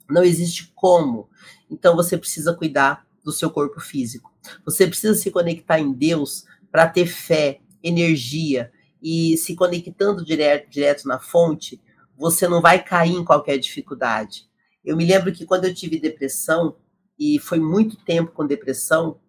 Não 0.10 0.24
existe 0.24 0.72
como. 0.76 1.30
Então, 1.70 1.96
você 1.96 2.18
precisa 2.18 2.56
cuidar 2.56 3.06
do 3.24 3.32
seu 3.32 3.52
corpo 3.52 3.80
físico. 3.80 4.34
Você 4.66 4.88
precisa 4.88 5.14
se 5.14 5.30
conectar 5.30 5.80
em 5.80 5.94
Deus 5.94 6.46
para 6.72 6.88
ter 6.88 7.06
fé, 7.06 7.60
energia 7.84 8.72
e 9.02 9.38
se 9.38 9.56
conectando 9.56 10.26
direto, 10.26 10.70
direto 10.70 11.08
na 11.08 11.20
fonte, 11.20 11.80
você 12.18 12.48
não 12.48 12.62
vai 12.62 12.84
cair 12.84 13.14
em 13.14 13.24
qualquer 13.24 13.60
dificuldade. 13.60 14.48
Eu 14.88 14.96
me 14.96 15.06
lembro 15.06 15.34
que 15.34 15.46
quando 15.46 15.66
eu 15.66 15.76
tive 15.76 16.00
depressão, 16.00 16.78
e 17.20 17.38
foi 17.40 17.60
muito 17.60 17.98
tempo 17.98 18.32
com 18.32 18.48
depressão, 18.48 19.20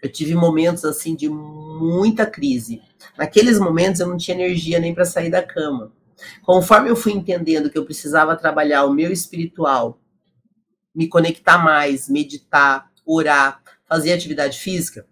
eu 0.00 0.08
tive 0.08 0.36
momentos 0.36 0.84
assim 0.84 1.16
de 1.16 1.28
muita 1.28 2.24
crise. 2.24 2.80
Naqueles 3.16 3.58
momentos 3.58 4.00
eu 4.00 4.06
não 4.06 4.16
tinha 4.16 4.36
energia 4.36 4.78
nem 4.78 4.94
para 4.94 5.04
sair 5.04 5.30
da 5.30 5.42
cama. 5.42 5.92
Conforme 6.42 6.88
eu 6.88 6.94
fui 6.94 7.10
entendendo 7.12 7.68
que 7.68 7.76
eu 7.76 7.84
precisava 7.84 8.36
trabalhar 8.36 8.84
o 8.84 8.94
meu 8.94 9.10
espiritual, 9.10 10.00
me 10.94 11.08
conectar 11.08 11.58
mais, 11.58 12.08
meditar, 12.08 12.88
orar, 13.04 13.60
fazer 13.84 14.12
atividade 14.12 14.60
física, 14.60 15.04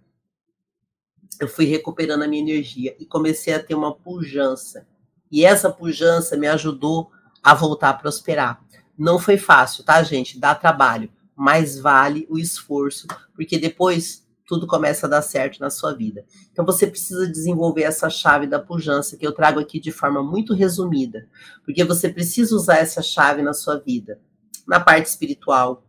eu 1.40 1.48
fui 1.48 1.64
recuperando 1.64 2.22
a 2.22 2.28
minha 2.28 2.42
energia 2.42 2.94
e 3.00 3.04
comecei 3.04 3.52
a 3.52 3.60
ter 3.60 3.74
uma 3.74 3.92
pujança. 3.92 4.86
E 5.28 5.44
essa 5.44 5.68
pujança 5.72 6.36
me 6.36 6.46
ajudou 6.46 7.10
a 7.42 7.52
voltar 7.52 7.90
a 7.90 7.94
prosperar. 7.94 8.64
Não 8.98 9.18
foi 9.18 9.36
fácil, 9.36 9.84
tá, 9.84 10.02
gente? 10.02 10.38
Dá 10.38 10.54
trabalho, 10.54 11.10
mas 11.34 11.78
vale 11.78 12.26
o 12.30 12.38
esforço, 12.38 13.06
porque 13.34 13.58
depois 13.58 14.26
tudo 14.46 14.66
começa 14.66 15.06
a 15.06 15.10
dar 15.10 15.22
certo 15.22 15.58
na 15.58 15.68
sua 15.68 15.92
vida. 15.92 16.24
Então 16.52 16.64
você 16.64 16.86
precisa 16.86 17.26
desenvolver 17.26 17.82
essa 17.82 18.08
chave 18.08 18.46
da 18.46 18.60
pujança 18.60 19.16
que 19.16 19.26
eu 19.26 19.32
trago 19.32 19.58
aqui 19.58 19.80
de 19.80 19.90
forma 19.90 20.22
muito 20.22 20.54
resumida, 20.54 21.28
porque 21.64 21.84
você 21.84 22.08
precisa 22.08 22.54
usar 22.54 22.76
essa 22.76 23.02
chave 23.02 23.42
na 23.42 23.52
sua 23.52 23.78
vida, 23.78 24.20
na 24.66 24.78
parte 24.78 25.06
espiritual, 25.06 25.84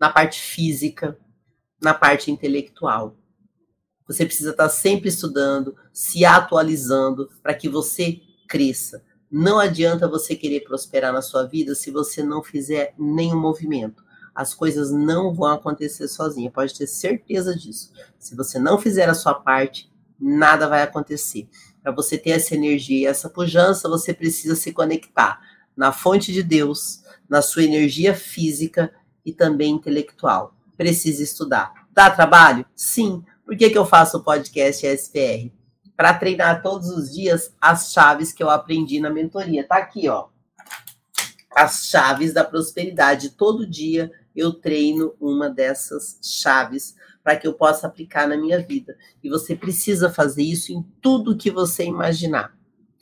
na 0.00 0.10
parte 0.10 0.40
física, 0.40 1.16
na 1.80 1.94
parte 1.94 2.30
intelectual. 2.30 3.16
Você 4.06 4.26
precisa 4.26 4.50
estar 4.50 4.68
sempre 4.68 5.08
estudando, 5.08 5.76
se 5.92 6.24
atualizando 6.24 7.30
para 7.40 7.54
que 7.54 7.68
você 7.68 8.20
cresça. 8.48 9.02
Não 9.34 9.58
adianta 9.58 10.06
você 10.06 10.36
querer 10.36 10.60
prosperar 10.60 11.10
na 11.10 11.22
sua 11.22 11.44
vida 11.44 11.74
se 11.74 11.90
você 11.90 12.22
não 12.22 12.42
fizer 12.42 12.92
nenhum 12.98 13.40
movimento. 13.40 14.04
As 14.34 14.52
coisas 14.52 14.92
não 14.92 15.32
vão 15.32 15.52
acontecer 15.52 16.06
sozinha, 16.06 16.50
pode 16.50 16.76
ter 16.76 16.86
certeza 16.86 17.56
disso. 17.56 17.90
Se 18.18 18.36
você 18.36 18.58
não 18.58 18.78
fizer 18.78 19.08
a 19.08 19.14
sua 19.14 19.32
parte, 19.32 19.90
nada 20.20 20.68
vai 20.68 20.82
acontecer. 20.82 21.48
Para 21.82 21.92
você 21.92 22.18
ter 22.18 22.32
essa 22.32 22.54
energia 22.54 23.08
essa 23.08 23.30
pujança, 23.30 23.88
você 23.88 24.12
precisa 24.12 24.54
se 24.54 24.70
conectar 24.70 25.40
na 25.74 25.92
fonte 25.92 26.30
de 26.30 26.42
Deus, 26.42 27.02
na 27.26 27.40
sua 27.40 27.64
energia 27.64 28.14
física 28.14 28.92
e 29.24 29.32
também 29.32 29.72
intelectual. 29.72 30.54
Precisa 30.76 31.22
estudar. 31.22 31.72
Dá 31.90 32.10
trabalho? 32.10 32.66
Sim. 32.76 33.24
Por 33.46 33.56
que, 33.56 33.70
que 33.70 33.78
eu 33.78 33.86
faço 33.86 34.18
o 34.18 34.22
podcast 34.22 34.86
SPR? 34.86 35.50
Para 36.02 36.14
treinar 36.14 36.64
todos 36.64 36.88
os 36.88 37.14
dias 37.14 37.54
as 37.60 37.92
chaves 37.92 38.32
que 38.32 38.42
eu 38.42 38.50
aprendi 38.50 38.98
na 38.98 39.08
mentoria. 39.08 39.64
Tá 39.64 39.76
aqui, 39.76 40.08
ó. 40.08 40.30
As 41.54 41.86
chaves 41.86 42.34
da 42.34 42.42
prosperidade. 42.42 43.30
Todo 43.30 43.64
dia 43.64 44.10
eu 44.34 44.52
treino 44.52 45.14
uma 45.20 45.48
dessas 45.48 46.18
chaves 46.20 46.96
para 47.22 47.36
que 47.36 47.46
eu 47.46 47.54
possa 47.54 47.86
aplicar 47.86 48.26
na 48.26 48.36
minha 48.36 48.60
vida. 48.60 48.96
E 49.22 49.28
você 49.28 49.54
precisa 49.54 50.10
fazer 50.10 50.42
isso 50.42 50.72
em 50.72 50.82
tudo 51.00 51.36
que 51.36 51.52
você 51.52 51.84
imaginar, 51.84 52.52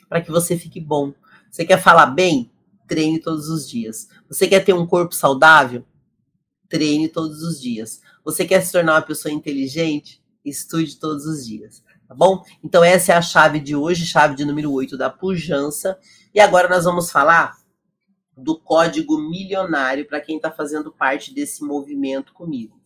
para 0.06 0.20
que 0.20 0.30
você 0.30 0.54
fique 0.54 0.78
bom. 0.78 1.14
Você 1.50 1.64
quer 1.64 1.80
falar 1.80 2.04
bem? 2.04 2.52
Treine 2.86 3.18
todos 3.18 3.48
os 3.48 3.66
dias. 3.66 4.10
Você 4.28 4.46
quer 4.46 4.62
ter 4.62 4.74
um 4.74 4.86
corpo 4.86 5.14
saudável? 5.14 5.86
Treine 6.68 7.08
todos 7.08 7.42
os 7.42 7.58
dias. 7.58 8.02
Você 8.22 8.44
quer 8.44 8.60
se 8.60 8.70
tornar 8.72 8.96
uma 8.96 9.02
pessoa 9.02 9.32
inteligente? 9.32 10.22
Estude 10.44 10.96
todos 10.98 11.24
os 11.24 11.46
dias 11.46 11.82
tá 12.10 12.14
bom? 12.16 12.44
Então 12.60 12.82
essa 12.82 13.12
é 13.12 13.16
a 13.16 13.22
chave 13.22 13.60
de 13.60 13.76
hoje, 13.76 14.04
chave 14.04 14.34
de 14.34 14.44
número 14.44 14.72
8 14.72 14.98
da 14.98 15.08
pujança. 15.08 15.96
E 16.34 16.40
agora 16.40 16.68
nós 16.68 16.84
vamos 16.84 17.08
falar 17.08 17.56
do 18.36 18.58
código 18.58 19.16
milionário 19.16 20.04
para 20.08 20.20
quem 20.20 20.34
está 20.34 20.50
fazendo 20.50 20.90
parte 20.90 21.32
desse 21.32 21.62
movimento 21.62 22.32
comigo. 22.32 22.80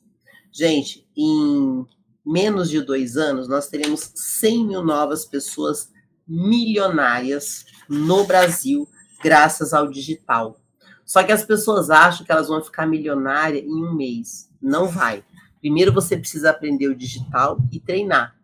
Gente, 0.52 1.08
em 1.16 1.86
menos 2.24 2.68
de 2.68 2.82
dois 2.82 3.16
anos, 3.16 3.48
nós 3.48 3.66
teremos 3.66 4.12
100 4.14 4.66
mil 4.66 4.84
novas 4.84 5.24
pessoas 5.24 5.90
milionárias 6.28 7.64
no 7.88 8.26
Brasil, 8.26 8.86
graças 9.22 9.72
ao 9.72 9.88
digital. 9.88 10.60
Só 11.02 11.22
que 11.22 11.32
as 11.32 11.46
pessoas 11.46 11.88
acham 11.88 12.26
que 12.26 12.32
elas 12.32 12.48
vão 12.48 12.62
ficar 12.62 12.86
milionárias 12.86 13.64
em 13.64 13.72
um 13.72 13.94
mês. 13.94 14.50
Não 14.60 14.86
vai. 14.86 15.24
Primeiro 15.60 15.94
você 15.94 16.14
precisa 16.14 16.50
aprender 16.50 16.88
o 16.88 16.94
digital 16.94 17.58
e 17.72 17.80
treinar 17.80 18.34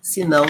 senão 0.00 0.44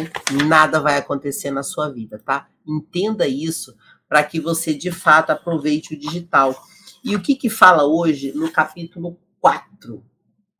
nada 0.46 0.80
vai 0.80 0.96
acontecer 0.96 1.50
na 1.50 1.62
sua 1.62 1.90
vida, 1.90 2.18
tá? 2.18 2.48
Entenda 2.66 3.26
isso 3.26 3.74
para 4.08 4.22
que 4.22 4.40
você 4.40 4.74
de 4.74 4.90
fato 4.90 5.30
aproveite 5.30 5.94
o 5.94 5.98
digital. 5.98 6.54
E 7.02 7.14
o 7.14 7.20
que 7.20 7.34
que 7.34 7.50
fala 7.50 7.84
hoje 7.84 8.32
no 8.32 8.50
capítulo 8.50 9.18
4, 9.40 10.04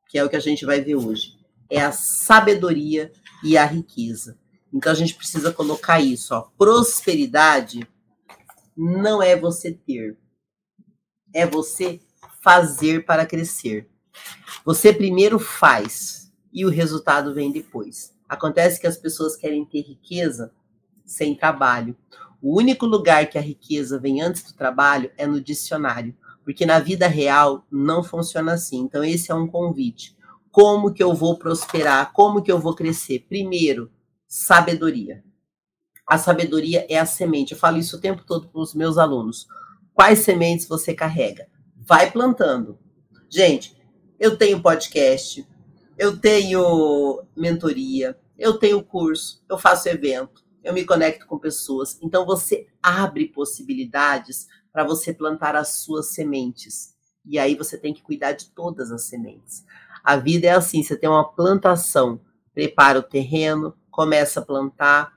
que 0.09 0.19
é 0.19 0.25
o 0.25 0.29
que 0.29 0.37
a 0.37 0.41
gente 0.41 0.65
vai 0.65 0.81
ver 0.81 0.97
hoje? 0.97 1.39
É 1.71 1.83
a 1.83 1.93
sabedoria 1.93 3.13
e 3.43 3.57
a 3.57 3.65
riqueza. 3.65 4.39
Então 4.73 4.91
a 4.93 4.95
gente 4.95 5.15
precisa 5.15 5.53
colocar 5.53 6.01
isso, 6.01 6.35
ó. 6.35 6.43
Prosperidade 6.59 7.87
não 8.77 9.23
é 9.23 9.37
você 9.37 9.73
ter, 9.73 10.19
é 11.33 11.47
você 11.47 12.01
fazer 12.43 13.05
para 13.07 13.25
crescer. 13.25 13.89
Você 14.65 14.93
primeiro 14.93 15.39
faz 15.39 16.33
e 16.53 16.65
o 16.65 16.71
resultado 16.71 17.35
vem 17.35 17.51
depois. 17.51 18.14
Acontece 18.29 18.81
que 18.81 18.87
as 18.87 18.97
pessoas 18.97 19.37
querem 19.37 19.65
ter 19.65 19.83
riqueza 19.83 20.53
sem 21.05 21.35
trabalho. 21.35 21.97
O 22.41 22.59
único 22.59 22.87
lugar 22.87 23.29
que 23.29 23.39
a 23.39 23.41
riqueza 23.41 23.99
vem 23.99 24.21
antes 24.21 24.43
do 24.43 24.55
trabalho 24.55 25.11
é 25.17 25.27
no 25.27 25.41
dicionário, 25.41 26.15
porque 26.45 26.67
na 26.67 26.79
vida 26.79 27.07
real 27.07 27.67
não 27.71 28.03
funciona 28.03 28.53
assim. 28.53 28.81
Então 28.81 29.03
esse 29.03 29.31
é 29.31 29.35
um 29.35 29.47
convite. 29.47 30.17
Como 30.51 30.93
que 30.93 31.03
eu 31.03 31.15
vou 31.15 31.39
prosperar? 31.39 32.13
Como 32.13 32.43
que 32.43 32.53
eu 32.53 32.59
vou 32.59 32.75
crescer? 32.75 33.27
Primeiro, 33.29 33.91
sabedoria. 34.27 35.25
A 36.07 36.19
sabedoria 36.19 36.87
é 36.89 36.99
a 36.99 37.07
semente. 37.07 37.53
Eu 37.53 37.59
falo 37.59 37.79
isso 37.79 37.97
o 37.97 38.01
tempo 38.01 38.23
todo 38.25 38.49
para 38.49 38.61
os 38.61 38.75
meus 38.75 38.99
alunos. 38.99 39.47
Quais 39.95 40.21
sementes 40.21 40.69
você 40.69 40.93
carrega? 40.93 41.49
Vai 41.77 42.11
plantando. 42.11 42.79
Gente, 43.29 43.77
eu 44.19 44.37
tenho 44.37 44.61
podcast, 44.61 45.47
eu 45.97 46.19
tenho 46.19 47.23
mentoria, 47.37 48.19
eu 48.39 48.59
tenho 48.59 48.83
curso, 48.83 49.43
eu 49.49 49.57
faço 49.57 49.89
evento, 49.89 50.45
eu 50.63 50.73
me 50.73 50.85
conecto 50.85 51.27
com 51.27 51.39
pessoas. 51.39 51.99
Então 52.03 52.27
você 52.27 52.67
abre 52.83 53.29
possibilidades 53.29 54.49
para 54.73 54.85
você 54.85 55.13
plantar 55.13 55.55
as 55.55 55.69
suas 55.69 56.13
sementes. 56.13 56.95
E 57.25 57.39
aí 57.39 57.55
você 57.55 57.79
tem 57.79 57.95
que 57.95 58.03
cuidar 58.03 58.33
de 58.33 58.51
todas 58.51 58.91
as 58.91 59.05
sementes. 59.05 59.65
A 60.03 60.17
vida 60.17 60.47
é 60.47 60.51
assim, 60.51 60.83
você 60.83 60.97
tem 60.97 61.09
uma 61.09 61.25
plantação, 61.25 62.21
prepara 62.53 62.99
o 62.99 63.03
terreno, 63.03 63.75
começa 63.91 64.41
a 64.41 64.45
plantar 64.45 65.15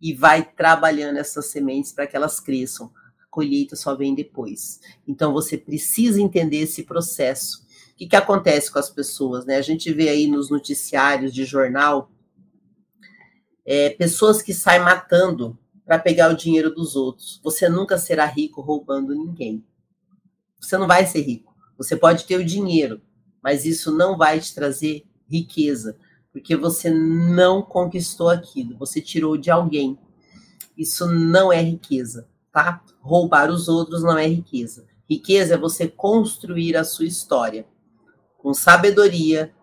e 0.00 0.12
vai 0.12 0.42
trabalhando 0.42 1.18
essas 1.18 1.46
sementes 1.46 1.92
para 1.92 2.06
que 2.06 2.16
elas 2.16 2.40
cresçam. 2.40 2.90
A 3.22 3.26
colheita 3.30 3.76
só 3.76 3.94
vem 3.94 4.14
depois. 4.14 4.80
Então 5.06 5.32
você 5.32 5.56
precisa 5.56 6.20
entender 6.20 6.58
esse 6.58 6.82
processo 6.82 7.63
o 7.94 7.96
que, 7.96 8.08
que 8.08 8.16
acontece 8.16 8.72
com 8.72 8.78
as 8.80 8.90
pessoas? 8.90 9.46
Né? 9.46 9.56
A 9.56 9.62
gente 9.62 9.92
vê 9.92 10.08
aí 10.08 10.26
nos 10.26 10.50
noticiários 10.50 11.32
de 11.32 11.44
jornal 11.44 12.10
é, 13.64 13.90
pessoas 13.90 14.42
que 14.42 14.52
saem 14.52 14.82
matando 14.82 15.56
para 15.86 16.00
pegar 16.00 16.28
o 16.32 16.36
dinheiro 16.36 16.74
dos 16.74 16.96
outros. 16.96 17.40
Você 17.44 17.68
nunca 17.68 17.96
será 17.96 18.26
rico 18.26 18.60
roubando 18.60 19.14
ninguém. 19.14 19.64
Você 20.60 20.76
não 20.76 20.88
vai 20.88 21.06
ser 21.06 21.20
rico. 21.20 21.54
Você 21.78 21.96
pode 21.96 22.24
ter 22.24 22.36
o 22.36 22.44
dinheiro, 22.44 23.00
mas 23.40 23.64
isso 23.64 23.92
não 23.92 24.18
vai 24.18 24.40
te 24.40 24.52
trazer 24.52 25.04
riqueza, 25.28 25.96
porque 26.32 26.56
você 26.56 26.90
não 26.90 27.62
conquistou 27.62 28.28
aquilo, 28.28 28.76
você 28.76 29.00
tirou 29.00 29.36
de 29.36 29.52
alguém. 29.52 29.96
Isso 30.76 31.06
não 31.06 31.52
é 31.52 31.62
riqueza, 31.62 32.28
tá? 32.50 32.82
Roubar 33.00 33.50
os 33.50 33.68
outros 33.68 34.02
não 34.02 34.18
é 34.18 34.26
riqueza. 34.26 34.84
Riqueza 35.08 35.54
é 35.54 35.58
você 35.58 35.86
construir 35.86 36.76
a 36.76 36.82
sua 36.82 37.06
história 37.06 37.66
com 38.44 38.52
sabedoria, 38.52 39.54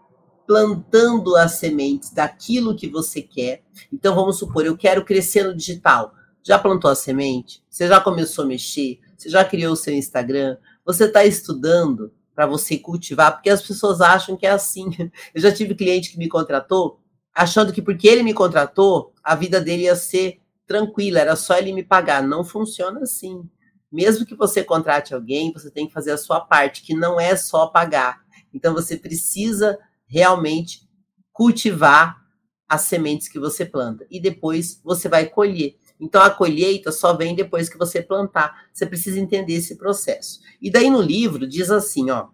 plantando 0.47 1.35
as 1.35 1.51
sementes 1.51 2.09
daquilo 2.09 2.75
que 2.75 2.87
você 2.87 3.21
quer. 3.21 3.61
Então 3.93 4.15
vamos 4.15 4.39
supor, 4.39 4.65
eu 4.65 4.75
quero 4.75 5.05
crescer 5.05 5.43
no 5.43 5.55
digital. 5.55 6.15
Já 6.41 6.57
plantou 6.57 6.89
a 6.89 6.95
semente? 6.95 7.63
Você 7.69 7.87
já 7.87 8.01
começou 8.01 8.43
a 8.43 8.47
mexer? 8.47 8.99
Você 9.15 9.29
já 9.29 9.45
criou 9.45 9.73
o 9.73 9.75
seu 9.75 9.93
Instagram? 9.93 10.57
Você 10.83 11.05
está 11.05 11.23
estudando 11.23 12.11
para 12.33 12.47
você 12.47 12.75
cultivar? 12.75 13.33
Porque 13.33 13.51
as 13.51 13.61
pessoas 13.61 14.01
acham 14.01 14.35
que 14.35 14.47
é 14.47 14.49
assim. 14.49 14.89
Eu 15.31 15.39
já 15.39 15.51
tive 15.51 15.75
cliente 15.75 16.09
que 16.11 16.17
me 16.17 16.27
contratou 16.27 16.99
achando 17.35 17.71
que 17.71 17.83
porque 17.83 18.07
ele 18.07 18.23
me 18.23 18.33
contratou, 18.33 19.13
a 19.23 19.35
vida 19.35 19.61
dele 19.61 19.83
ia 19.83 19.95
ser 19.95 20.41
tranquila, 20.65 21.19
era 21.19 21.35
só 21.35 21.55
ele 21.55 21.71
me 21.71 21.83
pagar. 21.83 22.23
Não 22.23 22.43
funciona 22.43 23.01
assim. 23.01 23.47
Mesmo 23.91 24.25
que 24.25 24.35
você 24.35 24.63
contrate 24.63 25.13
alguém, 25.13 25.53
você 25.53 25.69
tem 25.69 25.85
que 25.85 25.93
fazer 25.93 26.11
a 26.11 26.17
sua 26.17 26.41
parte, 26.41 26.81
que 26.81 26.95
não 26.95 27.19
é 27.19 27.35
só 27.35 27.67
pagar. 27.67 28.20
Então 28.53 28.73
você 28.73 28.97
precisa 28.97 29.77
realmente 30.07 30.87
cultivar 31.31 32.21
as 32.67 32.83
sementes 32.83 33.27
que 33.27 33.39
você 33.39 33.65
planta 33.65 34.05
e 34.09 34.19
depois 34.19 34.79
você 34.83 35.09
vai 35.09 35.27
colher. 35.27 35.77
Então 35.99 36.21
a 36.21 36.29
colheita 36.29 36.91
só 36.91 37.13
vem 37.15 37.35
depois 37.35 37.69
que 37.69 37.77
você 37.77 38.01
plantar. 38.01 38.69
Você 38.73 38.85
precisa 38.85 39.19
entender 39.19 39.53
esse 39.53 39.75
processo. 39.75 40.39
E 40.61 40.71
daí 40.71 40.89
no 40.89 41.01
livro 41.01 41.47
diz 41.47 41.69
assim, 41.69 42.09
ó: 42.09 42.29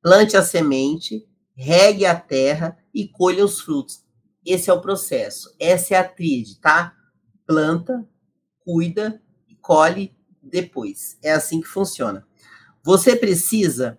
plante 0.00 0.36
a 0.36 0.42
semente, 0.42 1.26
regue 1.54 2.06
a 2.06 2.18
terra 2.18 2.78
e 2.92 3.08
colha 3.08 3.44
os 3.44 3.60
frutos. 3.60 4.04
Esse 4.44 4.70
é 4.70 4.72
o 4.72 4.80
processo. 4.80 5.54
Essa 5.58 5.94
é 5.94 5.98
a 5.98 6.04
tríade, 6.08 6.60
tá? 6.60 6.94
Planta, 7.46 8.06
cuida 8.60 9.20
e 9.48 9.54
colhe 9.56 10.14
depois. 10.42 11.18
É 11.22 11.32
assim 11.32 11.60
que 11.60 11.68
funciona. 11.68 12.26
Você 12.82 13.16
precisa 13.16 13.98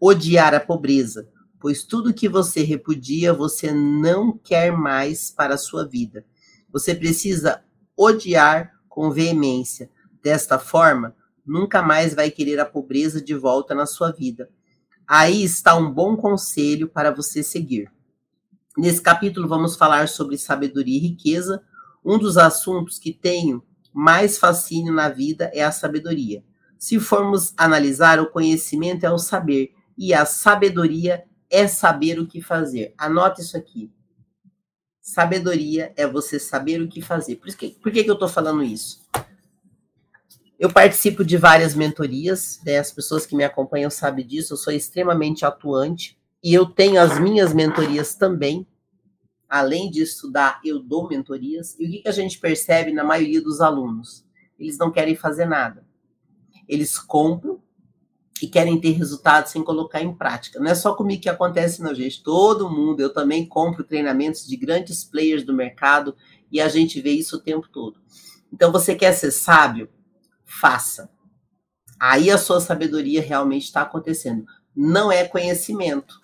odiar 0.00 0.54
a 0.54 0.60
pobreza, 0.60 1.28
pois 1.60 1.84
tudo 1.84 2.14
que 2.14 2.28
você 2.28 2.62
repudia 2.62 3.32
você 3.32 3.72
não 3.72 4.36
quer 4.36 4.72
mais 4.72 5.30
para 5.30 5.54
a 5.54 5.58
sua 5.58 5.86
vida. 5.86 6.24
Você 6.72 6.94
precisa 6.94 7.62
odiar 7.96 8.72
com 8.88 9.10
veemência. 9.10 9.90
Desta 10.22 10.58
forma, 10.58 11.14
nunca 11.46 11.82
mais 11.82 12.14
vai 12.14 12.30
querer 12.30 12.58
a 12.58 12.66
pobreza 12.66 13.20
de 13.20 13.34
volta 13.34 13.74
na 13.74 13.86
sua 13.86 14.10
vida. 14.10 14.48
Aí 15.06 15.44
está 15.44 15.76
um 15.76 15.90
bom 15.90 16.16
conselho 16.16 16.88
para 16.88 17.10
você 17.10 17.42
seguir. 17.42 17.90
Nesse 18.76 19.00
capítulo 19.00 19.48
vamos 19.48 19.76
falar 19.76 20.08
sobre 20.08 20.36
sabedoria 20.36 20.96
e 20.96 21.00
riqueza. 21.00 21.62
Um 22.04 22.18
dos 22.18 22.36
assuntos 22.36 22.98
que 22.98 23.12
tenho 23.12 23.62
mais 23.92 24.36
fascínio 24.36 24.92
na 24.92 25.08
vida 25.08 25.50
é 25.54 25.64
a 25.64 25.72
sabedoria. 25.72 26.44
Se 26.78 27.00
formos 27.00 27.54
analisar, 27.56 28.20
o 28.20 28.30
conhecimento 28.30 29.04
é 29.04 29.10
o 29.10 29.18
saber 29.18 29.72
e 29.96 30.12
a 30.12 30.26
sabedoria 30.26 31.24
é 31.50 31.66
saber 31.66 32.18
o 32.18 32.26
que 32.26 32.40
fazer. 32.40 32.94
Anota 32.98 33.40
isso 33.40 33.56
aqui. 33.56 33.90
Sabedoria 35.00 35.92
é 35.96 36.06
você 36.06 36.38
saber 36.38 36.82
o 36.82 36.88
que 36.88 37.00
fazer. 37.00 37.36
Por, 37.36 37.54
que, 37.54 37.70
por 37.70 37.92
que, 37.92 38.02
que 38.02 38.10
eu 38.10 38.14
estou 38.14 38.28
falando 38.28 38.62
isso? 38.62 39.06
Eu 40.58 40.72
participo 40.72 41.24
de 41.24 41.36
várias 41.36 41.74
mentorias, 41.74 42.60
né? 42.64 42.78
as 42.78 42.90
pessoas 42.90 43.26
que 43.26 43.36
me 43.36 43.44
acompanham 43.44 43.90
sabem 43.90 44.26
disso, 44.26 44.54
eu 44.54 44.56
sou 44.56 44.72
extremamente 44.72 45.44
atuante 45.44 46.18
e 46.42 46.52
eu 46.52 46.66
tenho 46.66 47.00
as 47.00 47.18
minhas 47.20 47.52
mentorias 47.52 48.14
também. 48.14 48.66
Além 49.48 49.90
de 49.90 50.02
estudar, 50.02 50.60
eu 50.64 50.80
dou 50.80 51.08
mentorias. 51.08 51.76
E 51.78 51.86
o 51.86 51.90
que, 51.90 51.98
que 52.02 52.08
a 52.08 52.12
gente 52.12 52.40
percebe 52.40 52.92
na 52.92 53.04
maioria 53.04 53.40
dos 53.40 53.60
alunos? 53.60 54.24
Eles 54.58 54.76
não 54.76 54.90
querem 54.90 55.14
fazer 55.14 55.44
nada. 55.44 55.86
Eles 56.66 56.98
compram 56.98 57.62
e 58.42 58.46
querem 58.46 58.78
ter 58.78 58.90
resultados 58.90 59.52
sem 59.52 59.62
colocar 59.62 60.02
em 60.02 60.14
prática. 60.14 60.60
Não 60.60 60.70
é 60.70 60.74
só 60.74 60.94
comigo 60.94 61.22
que 61.22 61.28
acontece, 61.28 61.82
não, 61.82 61.94
gente. 61.94 62.22
Todo 62.22 62.70
mundo, 62.70 63.00
eu 63.00 63.12
também 63.12 63.46
compro 63.46 63.84
treinamentos 63.84 64.46
de 64.46 64.56
grandes 64.56 65.04
players 65.04 65.44
do 65.44 65.54
mercado 65.54 66.14
e 66.50 66.60
a 66.60 66.68
gente 66.68 67.00
vê 67.00 67.10
isso 67.10 67.36
o 67.36 67.40
tempo 67.40 67.68
todo. 67.68 67.98
Então, 68.52 68.70
você 68.70 68.94
quer 68.94 69.12
ser 69.12 69.30
sábio? 69.30 69.88
Faça. 70.44 71.10
Aí 71.98 72.30
a 72.30 72.36
sua 72.36 72.60
sabedoria 72.60 73.22
realmente 73.22 73.64
está 73.64 73.82
acontecendo. 73.82 74.44
Não 74.74 75.10
é 75.10 75.24
conhecimento. 75.24 76.20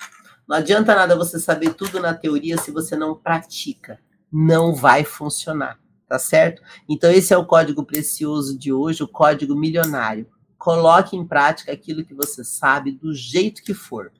Não 0.46 0.56
adianta 0.56 0.94
nada 0.94 1.16
você 1.16 1.40
saber 1.40 1.74
tudo 1.74 1.98
na 1.98 2.12
teoria 2.12 2.58
se 2.58 2.70
você 2.70 2.94
não 2.94 3.14
pratica. 3.14 3.98
Não 4.30 4.74
vai 4.74 5.02
funcionar, 5.02 5.80
tá 6.06 6.18
certo? 6.18 6.62
Então, 6.86 7.10
esse 7.10 7.32
é 7.32 7.38
o 7.38 7.46
código 7.46 7.84
precioso 7.84 8.58
de 8.58 8.70
hoje, 8.70 9.02
o 9.02 9.08
código 9.08 9.54
milionário 9.54 10.26
Coloque 10.62 11.16
em 11.16 11.26
prática 11.26 11.72
aquilo 11.72 12.04
que 12.04 12.14
você 12.14 12.44
sabe 12.44 12.92
do 12.92 13.12
jeito 13.12 13.64
que 13.64 13.74
for, 13.74 14.12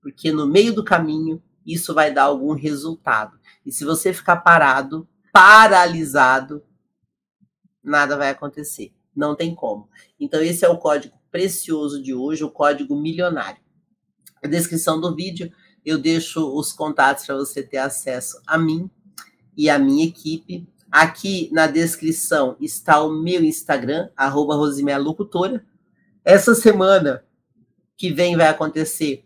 porque 0.00 0.30
no 0.30 0.46
meio 0.46 0.72
do 0.72 0.84
caminho 0.84 1.42
isso 1.66 1.92
vai 1.92 2.14
dar 2.14 2.26
algum 2.26 2.52
resultado. 2.54 3.36
E 3.66 3.72
se 3.72 3.84
você 3.84 4.12
ficar 4.12 4.36
parado, 4.36 5.08
paralisado, 5.32 6.62
nada 7.82 8.16
vai 8.16 8.30
acontecer. 8.30 8.94
Não 9.16 9.34
tem 9.34 9.52
como. 9.52 9.88
Então, 10.20 10.40
esse 10.40 10.64
é 10.64 10.68
o 10.68 10.78
código 10.78 11.18
precioso 11.28 12.00
de 12.00 12.14
hoje, 12.14 12.44
o 12.44 12.52
código 12.52 12.94
milionário. 12.94 13.60
Na 14.40 14.48
descrição 14.48 15.00
do 15.00 15.12
vídeo, 15.12 15.52
eu 15.84 15.98
deixo 15.98 16.56
os 16.56 16.72
contatos 16.72 17.26
para 17.26 17.34
você 17.34 17.64
ter 17.64 17.78
acesso 17.78 18.40
a 18.46 18.56
mim 18.56 18.88
e 19.56 19.68
a 19.68 19.76
minha 19.76 20.06
equipe. 20.06 20.68
Aqui 20.88 21.50
na 21.52 21.66
descrição 21.66 22.56
está 22.60 23.02
o 23.02 23.10
meu 23.10 23.42
Instagram, 23.42 24.08
arroba 24.16 24.54
Locutora. 24.54 25.68
Essa 26.30 26.54
semana 26.54 27.24
que 27.96 28.12
vem 28.12 28.36
vai 28.36 28.46
acontecer 28.46 29.24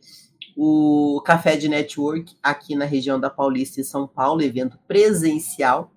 o 0.57 1.21
Café 1.23 1.55
de 1.55 1.69
Network 1.69 2.35
aqui 2.43 2.75
na 2.75 2.87
região 2.87 3.21
da 3.21 3.29
Paulista, 3.29 3.79
em 3.79 3.85
São 3.85 4.09
Paulo, 4.09 4.41
evento 4.41 4.79
presencial. 4.89 5.93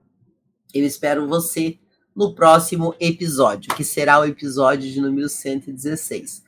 Eu 0.74 0.86
espero 0.86 1.26
você 1.26 1.80
no 2.14 2.36
próximo 2.36 2.94
episódio, 3.00 3.74
que 3.74 3.86
será 3.86 4.20
o 4.20 4.26
episódio 4.26 4.92
de 4.92 5.00
número 5.00 5.30
116. 5.30 6.44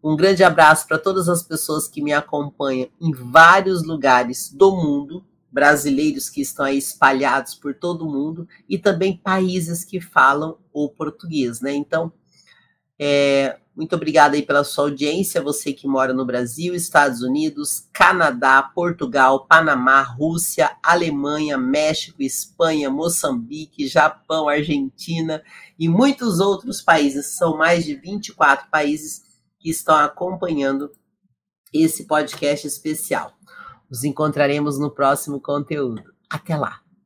Um 0.00 0.14
grande 0.14 0.44
abraço 0.44 0.86
para 0.86 0.96
todas 0.96 1.28
as 1.28 1.42
pessoas 1.42 1.88
que 1.88 2.00
me 2.00 2.12
acompanham 2.12 2.88
em 3.00 3.10
vários 3.10 3.82
lugares 3.82 4.48
do 4.48 4.76
mundo, 4.76 5.26
brasileiros 5.50 6.30
que 6.30 6.40
estão 6.40 6.64
aí 6.64 6.78
espalhados 6.78 7.56
por 7.56 7.74
todo 7.74 8.06
o 8.06 8.12
mundo 8.12 8.46
e 8.68 8.78
também 8.78 9.16
países 9.16 9.84
que 9.84 10.00
falam 10.00 10.56
o 10.72 10.88
português, 10.88 11.60
né? 11.60 11.74
Então, 11.74 12.12
é, 12.96 13.58
muito 13.76 13.96
obrigada 13.96 14.36
aí 14.36 14.42
pela 14.42 14.62
sua 14.62 14.84
audiência, 14.84 15.42
você 15.42 15.72
que 15.72 15.88
mora 15.88 16.14
no 16.14 16.24
Brasil, 16.24 16.74
Estados 16.76 17.22
Unidos, 17.22 17.88
Canadá, 17.92 18.62
Portugal, 18.62 19.46
Panamá, 19.46 20.00
Rússia, 20.00 20.76
Alemanha, 20.80 21.58
México, 21.58 22.22
Espanha, 22.22 22.88
Moçambique, 22.88 23.88
Japão, 23.88 24.48
Argentina 24.48 25.42
e 25.76 25.88
muitos 25.88 26.38
outros 26.38 26.80
países. 26.80 27.36
São 27.36 27.56
mais 27.56 27.84
de 27.84 27.96
24 27.96 28.70
países 28.70 29.22
que 29.58 29.70
estão 29.70 29.96
acompanhando 29.96 30.92
esse 31.72 32.04
podcast 32.04 32.68
especial. 32.68 33.32
Nos 33.90 34.04
encontraremos 34.04 34.78
no 34.78 34.90
próximo 34.90 35.40
conteúdo. 35.40 36.02
Até 36.30 36.56
lá! 36.56 36.83